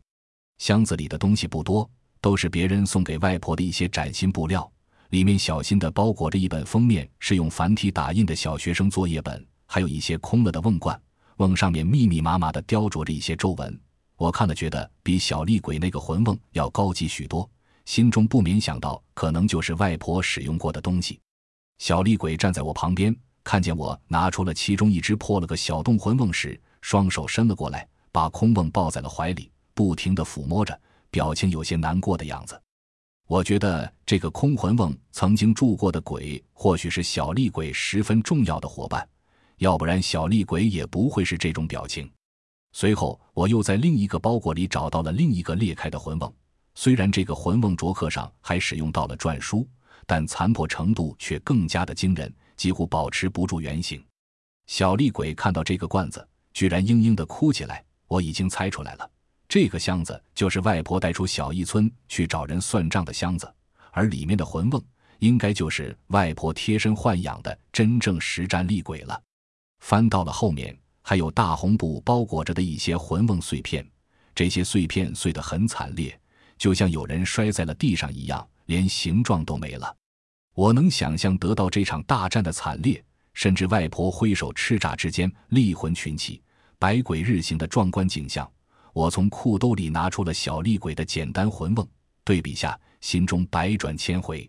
[0.58, 1.88] 箱子里的东西不多，
[2.20, 4.70] 都是别人送给外婆的一些崭新布料，
[5.10, 11.00] 里面小心的包裹着一本封面是用繁体打印的小学生作业本，还有一些空了的瓮罐，
[11.38, 13.80] 瓮上面密密麻麻的雕琢着一些皱纹。
[14.16, 17.48] 我看了觉得比小厉鬼那个魂瓮要高级许多。
[17.84, 21.20] 心中不免想到，可能就是外婆使用过的东西。
[21.78, 32.62] 小厉鬼站在我旁边，看见我拿出了其中一只破了个小洞魂瓮时，双手伸了过来，把空瓮抱在了怀里，不停地抚摸着，表情有些难过的样子。
[33.26, 39.04] 我觉得这个空魂瓮曾经住过的鬼，或许是小厉鬼十分重要的伙伴，
[39.56, 42.08] 要不然小厉鬼也不会是这种表情。
[42.70, 46.32] 随后，我又在另一个包裹里找到了另一个裂开的魂瓮。
[46.76, 49.66] 虽然这个魂瓮镯刻上还使用到了篆书，
[50.06, 54.00] 但残破程度却更加的惊人，几乎保持不住原形。
[54.68, 57.84] 小厉鬼看到这个罐子，居然嘤嘤的哭起来。
[58.06, 59.10] 我已经猜出来了，
[59.48, 63.52] 这个箱子就是外婆带出小义村去找人算账的箱子，
[63.90, 64.82] 而里面的魂瓮
[65.20, 69.20] 应该就是外婆贴身豢养的真正实战厉鬼了。
[69.80, 73.86] 翻到了后面，还有大红布包裹着的一些魂瓮碎片，
[74.34, 76.18] 这些碎片碎得很惨烈。
[76.56, 79.94] 就像有人摔在了地上一样，连形状都没了。
[80.54, 86.40] 我能想象得到这场大战的惨烈，甚至外婆挥手叱咤之间，厉魂群起，
[86.84, 88.46] 百鬼日行的壮观景象。
[88.92, 91.88] 我从裤兜里拿出了小厉鬼的简单魂瓮，
[92.22, 94.46] 对比下，心中百转千回。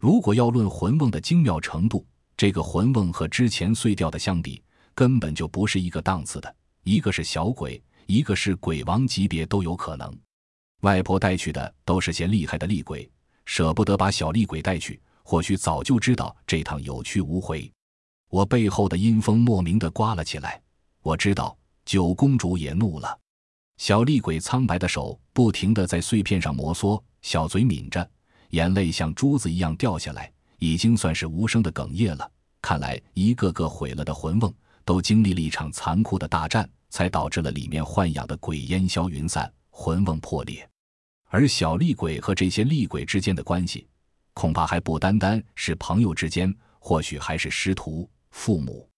[0.00, 4.62] 如果要论魂瓮的精妙程度，这个魂瓮和之前碎掉的相比，
[4.94, 6.56] 根本就不是一个档次的。
[6.82, 7.78] 一个是小鬼。
[8.06, 10.18] 一个是鬼王级别都有可能。
[10.80, 13.06] 外婆带去的都是些厉害的厉鬼，
[13.44, 17.70] 舍不得把小厉鬼带去，或许早就知道这趟有去无回。
[18.30, 20.58] 我背后的阴风莫名的刮了起来，
[21.02, 21.54] 我知道
[21.86, 23.18] 九公主也怒了。
[23.78, 28.10] 小厉鬼苍白的手不停的在碎片上摩挲，小嘴抿着，
[28.50, 32.30] 眼泪像珠子一样掉下来，已经算是无声的哽咽了。
[32.60, 34.52] 看来一个个毁了的魂瓮，
[34.84, 40.68] 都经历了一场残酷的大战，才导致了里面豢养的鬼烟消云散，魂瓮破裂。
[41.28, 43.86] 而小厉鬼和这些厉鬼之间的关系，
[44.32, 48.88] 恐怕还不单单是朋友之间，或许还是师徒、父母。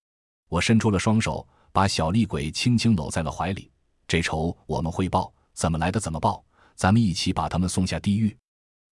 [0.48, 1.46] 我伸出了双手，
[1.78, 3.70] 把小厉鬼轻轻搂在了怀里。
[4.08, 8.36] 这仇我们会报，怎么来的怎么报，咱们一起把他们送下地狱。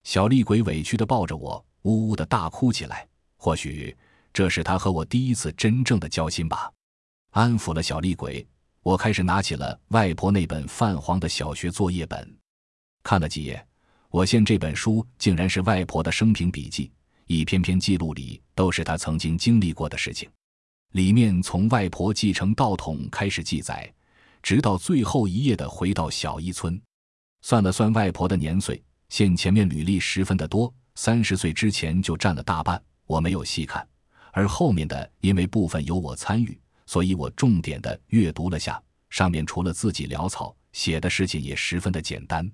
[0.04, 3.04] 小厉鬼委屈地抱着我，呜呜地大哭起来。
[3.38, 3.96] 或许
[4.32, 6.70] 这是他和我第一次真正的交心吧。
[7.32, 8.46] 安抚了小厉鬼，
[8.84, 12.38] 我开始拿起了外婆那本泛黄的小学作业本。
[13.02, 13.66] 看了几页，
[14.10, 16.92] 我现这本书竟然是外婆的生平笔记，
[17.26, 20.30] 一篇篇记录里都是她曾经经历过的事情。
[20.96, 23.92] 里面从外婆继承道统开始记载，
[24.42, 26.80] 直到最后一页的回到小一村。
[27.42, 32.82] 算了算外婆的年岁，现前面履历十分的多，三十岁之前就占了大半。
[33.04, 33.86] 我没有细看，
[34.32, 38.82] 而后面的因为部分有我参与，所以我重点的阅读了下。
[39.10, 42.50] 上面除了自己潦草写的事情，也十分的简单。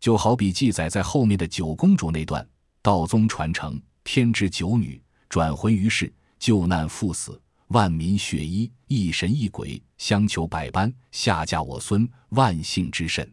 [0.00, 2.48] 就好比记载在后面的九公主那段，
[2.80, 7.38] 道宗传承，天之九女转魂于世，救难赴死，
[7.68, 13.28] 万民血衣，一神一鬼相求百般，下嫁我孙，万幸之甚。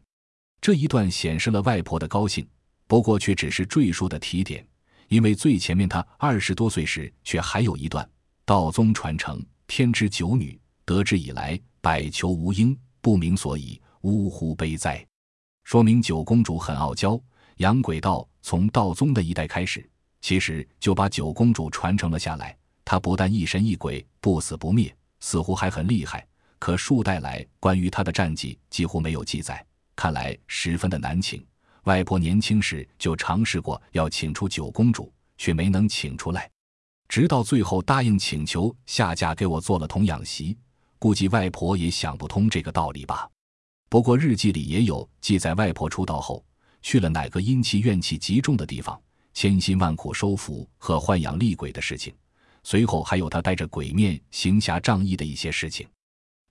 [0.62, 2.48] 这一段显示了外婆的高兴，
[2.88, 4.66] 不过却只是赘述的提点，
[5.08, 8.08] 因为最前面她二十多岁时却还有一段，
[8.46, 15.06] 道宗传承，天之九女得之以来，百求无应，不明所以，呜呼悲哉。
[15.64, 17.20] 说明九公主很傲娇，
[17.58, 19.88] 养鬼道从道宗的一代开始，
[20.22, 22.58] 其实就把九公主传承了下来。
[22.92, 26.28] 他不但一神一鬼，不死不灭，似乎还很厉害。
[26.60, 29.66] 可数代来关于他的战绩几乎没有记载，
[29.96, 31.42] 看来十分的难请。
[31.84, 36.52] 外婆年轻时就尝试过要请出九公主，却没能请出来，
[37.08, 40.58] 直到最后答应请求下嫁给我做了童养媳。
[41.00, 43.26] 估计外婆也想不通这个道理吧。
[43.88, 46.44] 不过日记里也有记载，外婆出道后
[46.82, 49.02] 去了哪个阴气怨气极重的地方，
[49.34, 52.14] 千辛万苦收服和豢养厉鬼的事情。
[52.64, 55.88] 随后还有他带着鬼面行侠仗义的一些事情。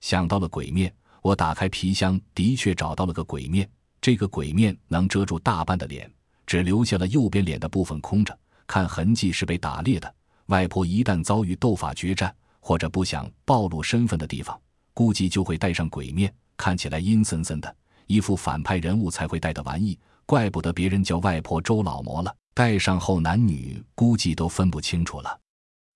[0.01, 3.69] 想到了鬼面，我打开皮箱，的确找到了个鬼面。
[4.01, 6.11] 这个鬼面能遮住大半的脸，
[6.47, 10.15] 只留下了右边脸的部分空着，看痕迹是被打裂的。
[10.47, 14.59] 外婆一旦遭遇斗法决战或者不想暴露身份的地方，
[14.93, 16.33] 估计就会戴上鬼面。
[16.57, 17.75] 看起来阴森森的，
[18.07, 22.35] 一副反派人物才会戴的玩意，怪不得别人叫外婆周老魔了。
[22.53, 25.39] 戴上后，男女估计都分不清楚了。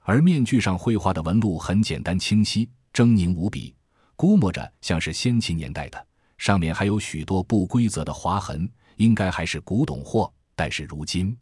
[0.08, 3.74] 而面具上绘画的纹路很简单清晰，狰狞无比，
[4.16, 6.08] 估摸着像是先秦年代的。
[6.38, 10.32] 上面还有许多不规则的划痕，应该还是古董货。
[10.56, 11.36] 但是如今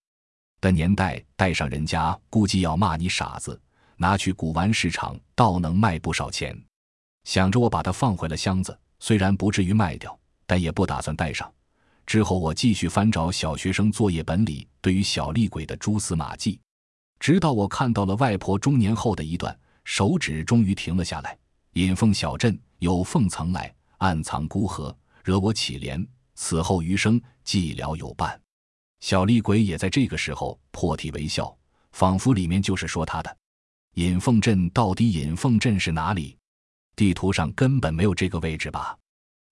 [0.62, 3.60] 的年代，带上人家估计要骂你傻子，
[3.98, 6.58] 拿去古玩市场倒能卖不少钱。
[7.26, 8.78] 想着，我把它放回了箱子。
[9.02, 11.52] 虽然不至于卖掉，但也不打算带上。
[12.06, 16.60] 之后我继续翻找小学生作业本里对于小厉鬼的蛛丝马迹，
[17.24, 21.40] 直到我看到了外婆中年后的一段，手指终于停了下来。
[21.76, 24.94] 引凤小镇有凤曾来，暗藏孤河，
[25.24, 26.06] 惹我乞怜。
[26.36, 28.38] 此后余生寂寥有伴。
[29.00, 31.58] 小厉鬼也在这个时候破涕为笑，
[31.94, 33.38] 仿佛里面就是说他的。
[33.94, 36.38] 引凤镇到底引凤镇是哪里？
[36.94, 38.98] 地图上根本没有这个位置吧？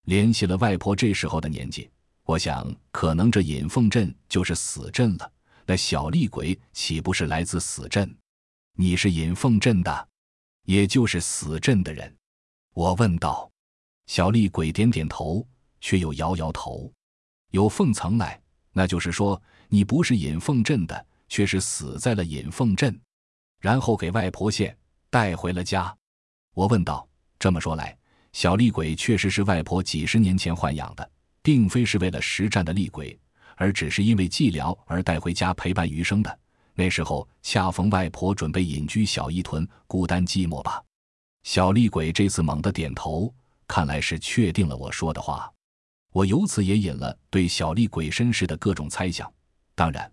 [0.04, 1.88] 联系了外婆这时候的年纪，
[2.24, 5.32] 我想可能这引凤镇就是死镇了。
[5.66, 8.14] 那小厉鬼岂不是来自死镇？
[8.74, 10.08] 你是引凤镇的，
[10.64, 12.14] 也就是死镇的人？
[12.74, 13.50] 我问道。
[14.06, 15.46] 小厉鬼点点头，
[15.80, 16.92] 却又摇摇头。
[17.50, 18.40] 有凤曾来，
[18.72, 22.98] 那就是说你不是引凤镇的，却是死在了引凤镇，
[23.60, 24.76] 然后给外婆线
[25.08, 25.94] 带回了家。
[26.54, 27.08] 我问道。
[27.38, 27.98] 这么说来，
[28.32, 31.10] 小厉鬼确实是外婆几十年前豢养的，
[31.42, 33.18] 并非是为了实战的厉鬼，
[33.62, 36.38] 而只是因为寂寥而带回家陪伴余生的。
[36.74, 40.82] 那时候恰逢外婆准备隐居小一屯，孤单寂寞吧。
[41.44, 43.32] 小厉鬼这次猛地点头，
[43.68, 45.48] 看来是确定了我说的话。
[46.12, 49.32] 我由此也引了对小厉鬼身世的各种猜想。
[49.76, 50.10] 当然，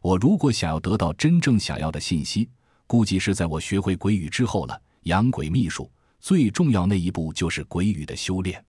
[0.00, 2.48] 我如果想要得到真正想要的信息，
[2.86, 4.80] 估计是在我学会鬼语之后了。
[5.02, 5.90] 养鬼秘术。
[6.20, 8.64] 最重要那一步就是鬼语的修炼。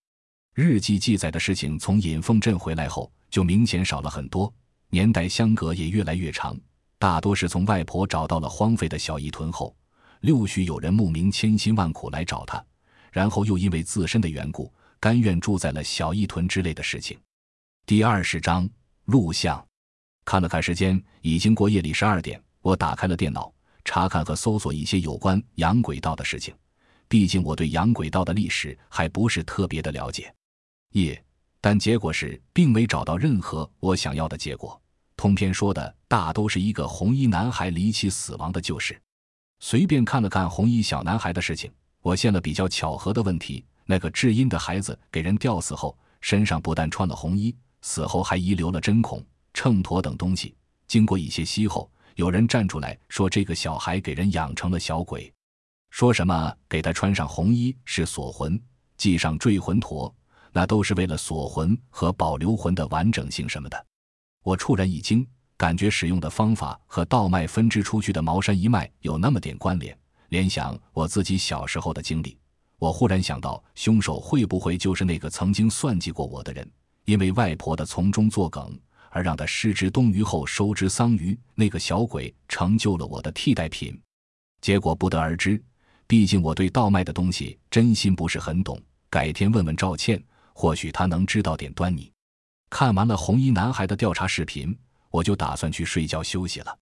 [0.53, 4.50] 日记记载的事情从尹凤镇回来后就明显少了很多，
[4.88, 6.58] 年代相隔也越来越长，
[6.98, 9.76] 大多是从外婆找到了荒废的小义屯后，
[10.22, 12.66] 陆续有人慕名千辛万苦来找她，
[13.12, 17.20] 然后又因为自身的缘故，甘愿住在了小义屯之类的事情。
[17.86, 18.70] 第二十章
[19.04, 19.62] 录像，
[20.24, 26.56] 看了看时间，已经过夜里十二点，我打开了电脑，查看和搜索一些有关洋轨道的事情，
[27.10, 30.34] 毕竟我对洋轨道的历史还不是特别的了解。
[30.94, 31.22] 夜，
[31.66, 34.80] 但结果是并没找到任何我想要的结果。
[35.18, 39.01] 通篇说的大都是一个红衣男孩离奇死亡的旧事。
[39.59, 41.72] 随便看了看红衣小男孩的事情，
[42.03, 50.53] 我现了比较巧合的问题：那个至阴的孩子给人吊死后，身上不但穿了红衣，死后还遗留了针孔、秤砣等东西。
[50.88, 55.34] 经过一些息后，有人站出来说，这个小孩给人养成了小鬼，
[55.89, 58.61] 说什么给他穿上红衣是锁魂，
[58.99, 60.13] 系上坠魂砣。
[60.56, 63.86] 那都是为了锁魂和保留魂的完整性什么的。
[64.41, 65.28] 我触然一惊，
[65.58, 69.95] 感觉使用的方法和道脉分支出去的茅山一脉有那么点关联。
[70.30, 72.38] 联想我自己小时候的经历，
[72.80, 76.66] 我忽然想到，凶手会不会就是那个曾经算计过我的人？
[77.03, 78.80] 因为外婆的从中作梗，
[79.10, 84.01] 而让他失之东隅后收之桑榆，那个小鬼成就了我的替代品。
[84.62, 85.62] 结果不得而知，
[86.08, 88.82] 毕竟我对道脉的东西真心不是很懂。
[89.10, 90.24] 改天问问赵倩。
[90.56, 92.10] 或许他能知道点端倪。
[92.70, 94.76] 看完了红衣男孩的调查视频，
[95.12, 96.76] 我就打算去睡觉休息了。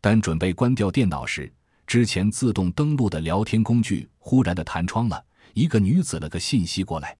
[0.00, 1.52] 但准备关掉电脑时，
[1.86, 7.14] 之前自动登录的聊天工具忽然的弹窗了，一个女子了个信息过来。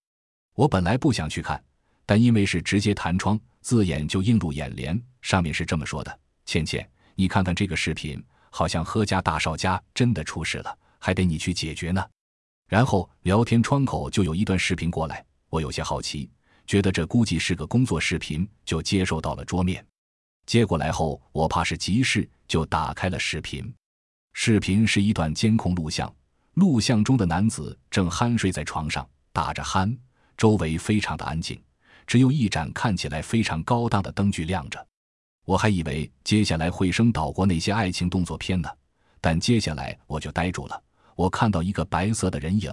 [0.54, 1.62] 我本来不想去看，
[2.06, 5.00] 但因为是直接弹窗，字眼就映入眼帘。
[5.20, 12.02] 上面是这么说的：“倩倩，你看看这个视频，好像何家大少家真的出事了，还得你去解决呢。”
[12.66, 15.24] 然后聊天窗口就有一段视频过来。
[15.50, 16.30] 我有些好奇，
[16.66, 19.84] 觉得这估计是个工作视频，就接收到了桌面。
[20.46, 23.72] 接过来后，我怕是急事，就打开了视频。
[24.32, 26.12] 视频是一段监控录像，
[26.54, 29.96] 录像中的男子正酣睡在床上，打着鼾，
[30.36, 31.60] 周围非常的安静，
[32.06, 34.86] 只有一盏看起来非常高档的灯具亮着。
[35.44, 38.68] 我还以为接下来会升岛国那些爱情动作片呢，
[39.20, 40.80] 但接下来我就呆住了。
[41.16, 42.72] 我看到一个白色的人影。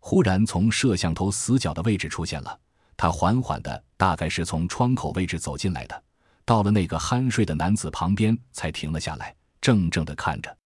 [0.00, 2.58] 忽然从摄像头死角的位置出现了，
[2.96, 6.02] 他缓缓的，大概是从窗口位置走进来的，
[6.44, 10.56] 到了那个酣睡的男子旁边才停了下来，怔怔的看着，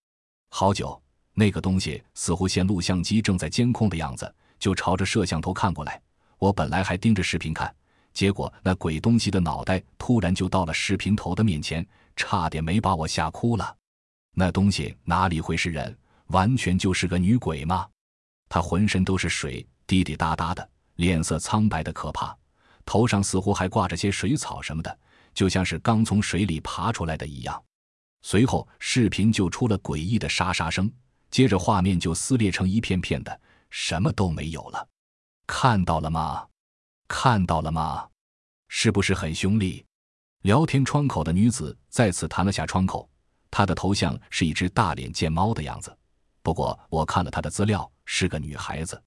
[0.49, 1.01] 好久，
[1.33, 5.99] 那个东西似乎见录像机正在监控的样子，就朝着摄像头看过来。
[6.37, 7.73] 我本来还盯着视频看，
[8.13, 13.75] 结果那鬼东西的脑袋突然就到了视频头的面前，差点没把我吓哭了。
[14.35, 17.87] 那东西哪里会是人，完全就是个女鬼嘛！
[18.53, 22.37] 他浑身都是水，滴滴答答的，脸色苍白的可怕，
[22.85, 24.99] 头上似乎还挂着些水草什么的，
[25.33, 27.63] 就像是刚从水里爬出来的一样。
[28.21, 30.87] 随后，视频就出了诡异的沙沙声，
[31.31, 33.41] 接着画面就撕裂成一片片的，
[33.71, 34.87] 什么都没有了。
[35.47, 36.45] 看到了吗？
[37.07, 38.07] 看到了吗？
[38.67, 39.83] 是不是很凶厉？
[40.43, 43.09] 聊天窗口的女子再次弹了下窗口，
[43.49, 45.97] 她的头像是一只大脸贱猫的样子。
[46.43, 47.89] 不过我看了她的资料。
[48.05, 49.01] 是个女孩子，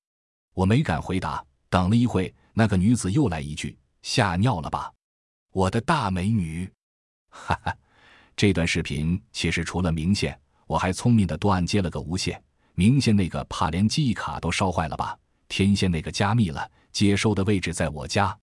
[0.54, 1.44] 我没敢回答。
[1.68, 4.90] 等了一会，那个女子又来一句：“吓尿了吧，
[5.52, 6.66] 我的大美女！”
[7.28, 7.76] 哈哈，
[8.34, 12.42] 这段视频其实除了明线，我还聪明的多按接了个无线。
[12.74, 15.16] 明线那个怕连记忆卡都烧坏了吧？
[15.48, 18.36] 天线那个加密了，接收的位置在我家。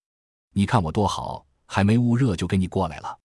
[0.54, 3.18] 你看我多好，还没捂热就给你过来了。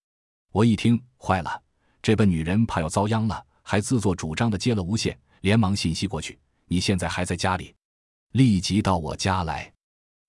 [0.51, 1.63] 我一听坏了，
[2.01, 6.39] 这笨女人怕要遭殃了，还自作主张的接了无线，连忙信息过去。
[6.67, 7.75] 你现在还在家里，
[8.33, 9.73] 立即到我家来。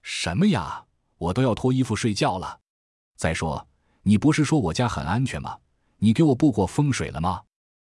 [0.02, 0.84] 什么呀？
[1.18, 2.60] 我都要脱衣服睡觉了。
[3.18, 3.68] 再说，
[4.04, 5.58] 你不是说我家很安全吗？
[5.98, 7.42] 你给我布过风水了吗？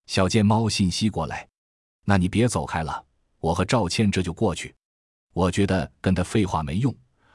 [0.06, 1.48] 小贱猫信息过来，
[2.04, 3.04] 那你别走开了，
[3.38, 4.74] 我和赵倩这就过去。
[5.32, 6.92] 我觉得跟他废话没用，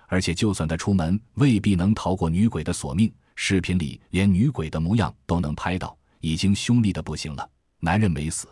[0.07, 3.09] 而且就算他出门，未必能逃过女鬼的索命。
[3.35, 7.49] 视频里连女鬼的模样都能拍到，已经凶厉的不行了。
[7.79, 8.49] 男人没死。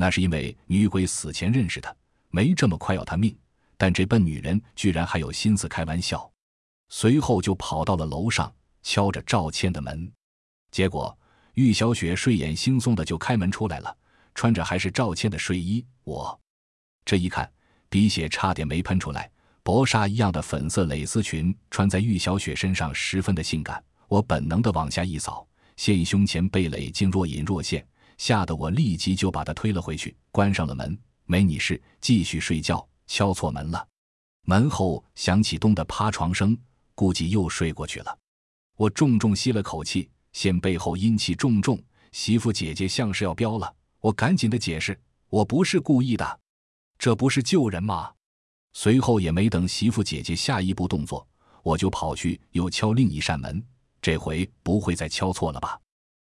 [0.00, 1.92] 那是因为女鬼死前认识他，
[2.30, 3.36] 没这么快要他命。
[3.76, 6.30] 但这笨女人居然还有心思开玩笑，
[6.88, 8.52] 随后就跑到了楼上，
[8.84, 10.08] 敲着赵倩的门。
[10.70, 11.16] 结果
[11.54, 13.96] 玉小雪睡眼惺忪的就开门出来了，
[14.36, 15.84] 穿着还是赵倩的睡衣。
[16.04, 16.38] 我
[17.04, 17.50] 这一看，
[17.88, 19.28] 鼻血差点没喷出来。
[19.64, 23.82] 薄纱一样的粉色蕾丝裙穿在玉小雪身上十分的性感。
[24.06, 25.44] 我本能的往下一扫，
[25.76, 27.84] 现胸前蓓蕾竟若隐若现。
[28.18, 32.86] 吓得我立即就把他推了回去，关上了门，没你事，继续睡觉。
[33.10, 33.88] 敲错门了，
[34.42, 36.54] 门后响起咚的趴床声，
[36.94, 38.18] 估计又睡过去了。
[38.76, 43.74] 我重重吸了口气，现背后阴气重重，媳妇姐姐像是要飙了。
[44.00, 45.00] 我赶紧的解释
[45.30, 46.40] ：“我不是故意的，
[46.98, 48.12] 这不是救人吗？”
[48.74, 51.26] 随后也没等媳妇姐姐下一步动作，
[51.62, 53.64] 我就跑去又敲另一扇门。
[54.02, 55.80] 这回不会再敲错了吧？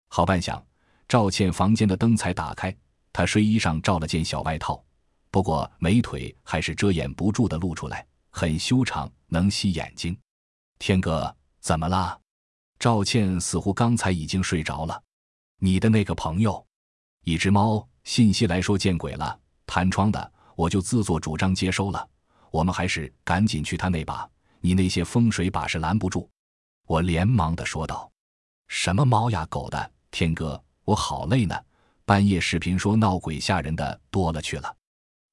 [0.08, 0.62] 好半晌，
[1.08, 2.74] 赵倩房间的灯才打开，
[3.14, 4.84] 她睡衣上罩了件小外套，
[5.30, 10.16] 不过美腿还是遮掩不住的露出来，很修长，能吸眼睛。
[10.78, 12.20] 天哥，怎么了？
[12.78, 15.02] 赵倩似乎刚才已经睡着了。
[15.58, 16.64] 你的那个朋友，
[17.24, 22.06] 一只猫，信息来说见鬼了，弹窗的，我就自作主张接收了。
[22.50, 24.28] 我们还是赶紧去他那把，
[24.60, 26.28] 你那些风水把是拦不住。
[26.86, 28.10] 我连忙的说道
[28.68, 31.54] ：“什么猫呀狗的，天哥，我好累呢。
[32.06, 34.74] 半夜视频说闹鬼吓人的多了去了。”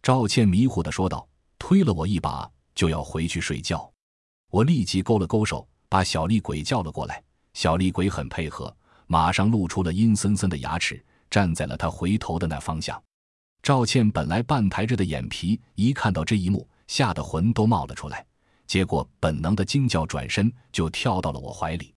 [0.04, 1.26] 赵倩迷糊的说道，
[1.58, 3.90] 推了我一把，就要回去睡觉。
[4.52, 7.24] 我立即勾了勾手，把小厉鬼叫了过来。
[7.54, 8.76] 小厉鬼很配合，
[9.08, 13.02] 马上露出了阴森森的牙齿，站在了他回头的那方向。
[13.64, 18.26] 赵倩本来半抬着的眼皮，一看到这一幕，吓得魂都冒了出来，
[18.68, 21.95] 结果本能的惊叫，转身就跳到了我怀里。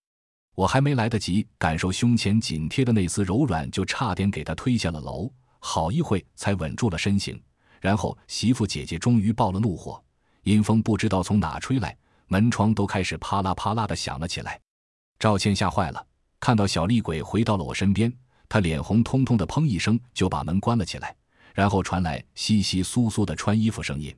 [0.58, 5.32] 我还没来得及感受胸前紧贴的那丝柔软，就差点给他推下了楼。
[5.60, 7.40] 好一会才稳住了身形，
[7.80, 10.02] 然后媳妇姐姐终于爆了怒火，
[10.42, 11.96] 阴风不知道从哪吹来，
[12.26, 14.60] 门窗都开始啪啦啪啦的响了起来。
[15.20, 16.04] 赵倩吓坏了，
[16.40, 18.12] 看到小厉鬼回到了我身边，
[18.48, 21.14] 她脸红彤彤的，砰一声就把门关了起来，
[21.54, 24.12] 然后传来窸窸窣窣的穿衣服声音。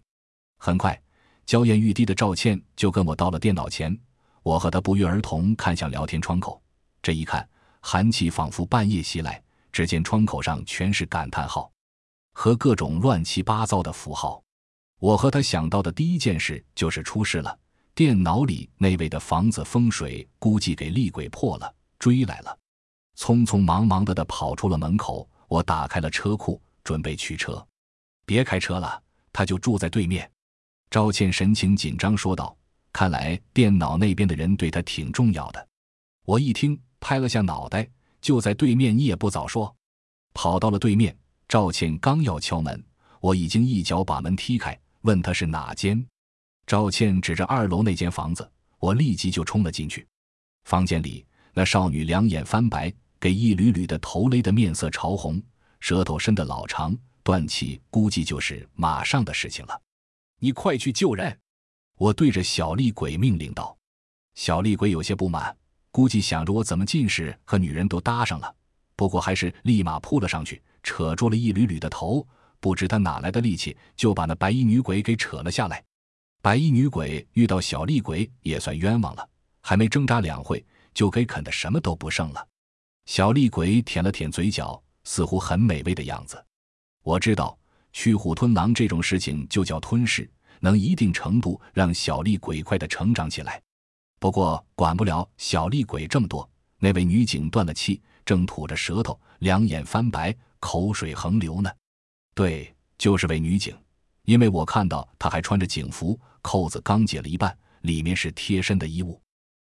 [0.57, 0.99] 很快，
[1.45, 3.95] 娇艳欲滴的赵倩就跟我到了电脑前，
[4.43, 6.61] 我和他不约而同看向聊天窗口。
[7.03, 7.49] 这一看，
[7.81, 11.71] 寒气仿佛半夜袭来，只见窗口上全是感叹号
[12.33, 14.43] 和各种乱七八糟的符号。
[14.99, 17.59] 我和他想到的第一件事就是出事了。
[17.95, 22.57] 电脑里那位的房子风水估计给厉鬼破了，追来了。
[23.19, 27.67] 匆匆忙忙的的跑出了门口，我打开了车库，准备取车。
[28.25, 30.31] 别开车了，他就住在对面。
[30.91, 32.57] 赵倩神情紧张说道
[32.93, 35.69] ：“看来电脑那边的人对他挺重要的。”
[36.25, 37.89] 我一听，拍了下脑袋
[38.21, 39.75] ：“就在对面，你也不早说。”
[40.35, 41.17] 跑到了对面，
[41.49, 42.83] 赵倩刚要敲门，
[43.21, 46.07] 我已经一脚把门踢开，问他是哪间。
[46.67, 50.07] 赵倩指着二楼那间房子，我立即就冲了进去。
[50.65, 55.43] 房间里，那少女两眼翻白，给一缕缕的头勒得面色潮红，
[55.81, 59.83] 舌头伸得老长，断气，估计就是马上的事情了。
[60.39, 61.37] 你快去救人！
[62.01, 63.77] 我对着小厉鬼命令道。
[64.35, 65.55] 小厉鬼有些不满，
[65.91, 68.55] 估计想着我怎么近视和女人都搭上了，
[68.97, 72.27] 不过还是立马扑了上去，扯住了一缕缕的头，
[72.59, 75.85] 不知他哪来的力气，就把那白衣女鬼给扯了下来。
[76.41, 79.29] 白衣女鬼遇到小厉鬼也算冤枉了，
[79.61, 82.49] 还没挣扎两会，就给啃得什么都不剩了。
[83.05, 86.43] 小厉鬼舔了舔嘴角，似乎很美味的样子。
[87.03, 87.59] 我知道
[87.93, 90.27] 去虎吞狼这种事情就叫吞噬，
[90.61, 93.61] 能一定程度让小厉鬼快的成长起来。
[94.19, 96.49] 不过管不了小厉鬼这么多，
[96.79, 101.71] 那位女警断了气，正吐着舌头，两眼翻白，口水横流呢。
[102.35, 103.77] 对，就是位女警。
[104.25, 109.21] 因为我看到她还穿着警服，扣子刚解了一半，里面是贴身的衣物。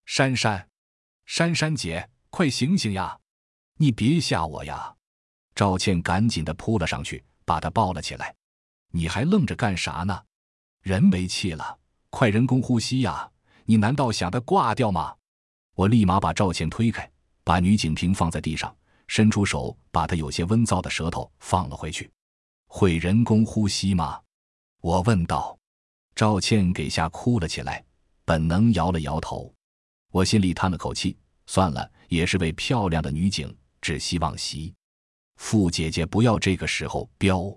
[0.06, 0.66] 珊珊，
[1.26, 3.18] 珊珊姐，快醒醒呀！
[3.78, 4.94] 你别吓我呀！
[5.54, 8.34] 赵倩赶紧的扑了上去，把她抱了起来。
[8.92, 10.22] 你还愣着干啥呢？
[10.86, 11.76] 人没气了，
[12.10, 13.28] 快人工呼吸呀！
[13.64, 15.12] 你难道想他挂掉吗？
[15.74, 17.10] 我立马把赵倩推开，
[17.42, 18.72] 把女警瓶放在地上，
[19.08, 22.08] 伸出手把她有些温燥的舌头放了回去。
[22.68, 24.20] 会人工呼吸吗？
[24.80, 25.58] 我问道，
[26.14, 27.84] 赵倩给吓哭了起来，
[28.24, 29.52] 本能摇了摇头。
[30.12, 31.16] 我心里叹了口气，
[31.48, 34.72] 算了，也是位漂亮的女警，只希望媳
[35.34, 37.52] 妇姐姐不要这个时候飙。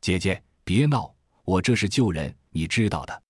[0.00, 1.14] 姐姐别闹，
[1.44, 3.22] 我这是救人，你知道的。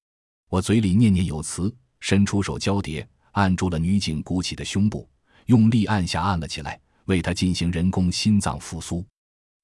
[0.51, 5.09] 我嘴里念念有词，伸出手交叠，按住了女警鼓起的胸部，
[5.47, 9.03] 用力按下按了起来，为她进行人工心脏复苏。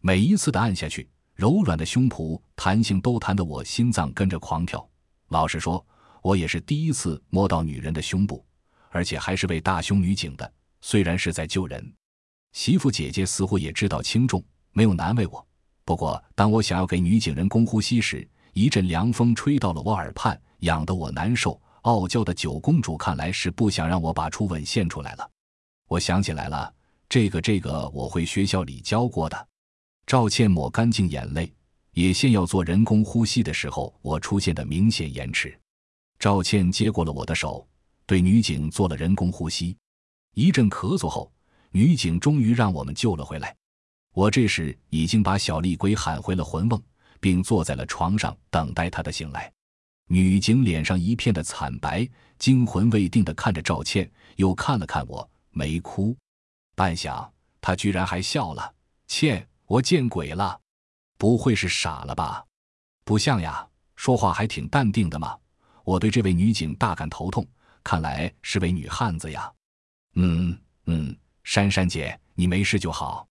[0.00, 1.08] 每一次的按下去。
[1.34, 4.84] 柔软的胸脯，弹性都弹得我心脏跟着狂跳。
[5.28, 5.86] 老实说，
[6.20, 8.44] 我也是第一次摸到女人的胸部，
[8.90, 10.52] 而且还是位大胸女警的。
[10.80, 11.94] 虽然是在救人，
[12.54, 14.42] 媳妇姐姐似乎也知道轻重，
[14.72, 15.46] 没有难为我。
[15.84, 18.28] 不过，当我想要给女警人工呼吸时，
[18.58, 21.62] 一阵凉风吹到了我耳畔，痒得我难受。
[21.82, 25.30] 傲娇的九公主看来是不想让我把初吻献出来了。
[25.86, 26.74] 我想起来了，
[27.08, 29.48] 这个这个，我会学校里教过的。
[30.06, 31.54] 赵倩抹干净眼泪，
[31.92, 35.56] 也先要做人工呼吸的时候，我出现的明显延迟。
[36.18, 37.64] 赵倩接过了我的手，
[38.06, 39.76] 对女警做了人工呼吸。
[40.34, 41.30] 一阵咳嗽后，
[41.70, 43.54] 女警终于让我们救了回来。
[44.14, 46.82] 我这时已经把小丽鬼喊回了魂瓮，
[47.20, 49.52] 并坐在了床上等待他的醒来。
[50.08, 52.08] 女警脸上一片的惨白，
[52.38, 56.16] 惊魂未定的看着赵倩，又看了看我，没哭。
[56.74, 57.28] 半晌，
[57.60, 58.74] 她居然还笑了。
[59.06, 60.58] 倩，我见鬼了，
[61.18, 62.44] 不会是傻了吧？
[63.04, 65.36] 不像呀，说话还挺淡定的嘛。
[65.84, 67.46] 我对这位女警大感头痛，
[67.82, 69.52] 看来是位女汉子呀。
[70.14, 73.26] 嗯嗯，珊珊姐，你没事就好。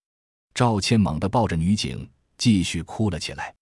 [0.53, 2.07] 赵倩猛地抱着女警，
[2.37, 3.53] 继续哭了起来。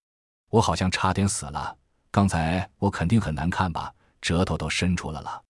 [0.50, 1.78] 我好像差点死了。
[2.12, 5.44] 刚才我肯定很难看吧，舌头都伸出来了。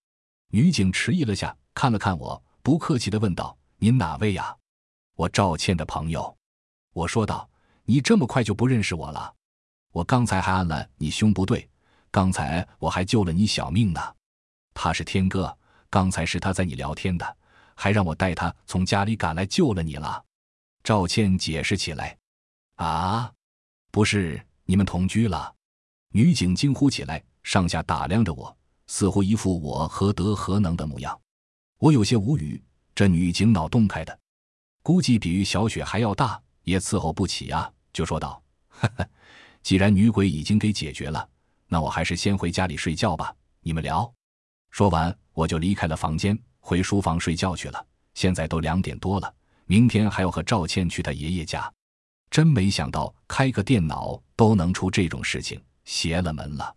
[0.49, 4.55] 女警迟疑了下，看了看我，不客气地问道：“您哪位呀
[5.15, 6.37] ？”“我赵倩的朋友。”
[6.93, 7.49] 我说道。
[7.87, 9.31] “你这么快就不认识我了？
[9.91, 11.69] 我刚才还按了你胸不对，
[12.09, 14.01] 刚才我还救了你小命呢。
[14.73, 15.55] 他是天哥，
[15.87, 17.37] 刚才是他在你聊天的，
[17.75, 20.25] 还让我带他从家里赶来救了你了。”
[20.83, 22.17] 赵倩解释起来。
[22.77, 23.31] “啊，
[23.91, 25.53] 不是，你们同居了？”
[26.11, 28.55] 女警惊呼起来，上下打量着我，
[28.87, 31.19] 似乎一副我何德何能的模样。
[31.77, 32.61] 我有些无语，
[32.93, 34.17] 这女警脑洞开的，
[34.81, 37.69] 估计比喻小雪还要大，也伺候不起啊！
[37.91, 39.09] 就说道：“呵呵，
[39.61, 41.27] 既然女鬼已经给解决了，
[41.67, 43.35] 那我还是先回家里睡觉吧。
[43.59, 44.09] 你们聊。”
[44.71, 47.85] 说完，我就离开了房间，回书房睡觉去了。
[48.13, 49.33] 现在都两点多了，
[49.65, 51.69] 明天还要和赵倩去她爷爷家。
[52.29, 55.61] 真没想到，开个电脑都能出这种事情。
[55.85, 56.75] 邪了门了。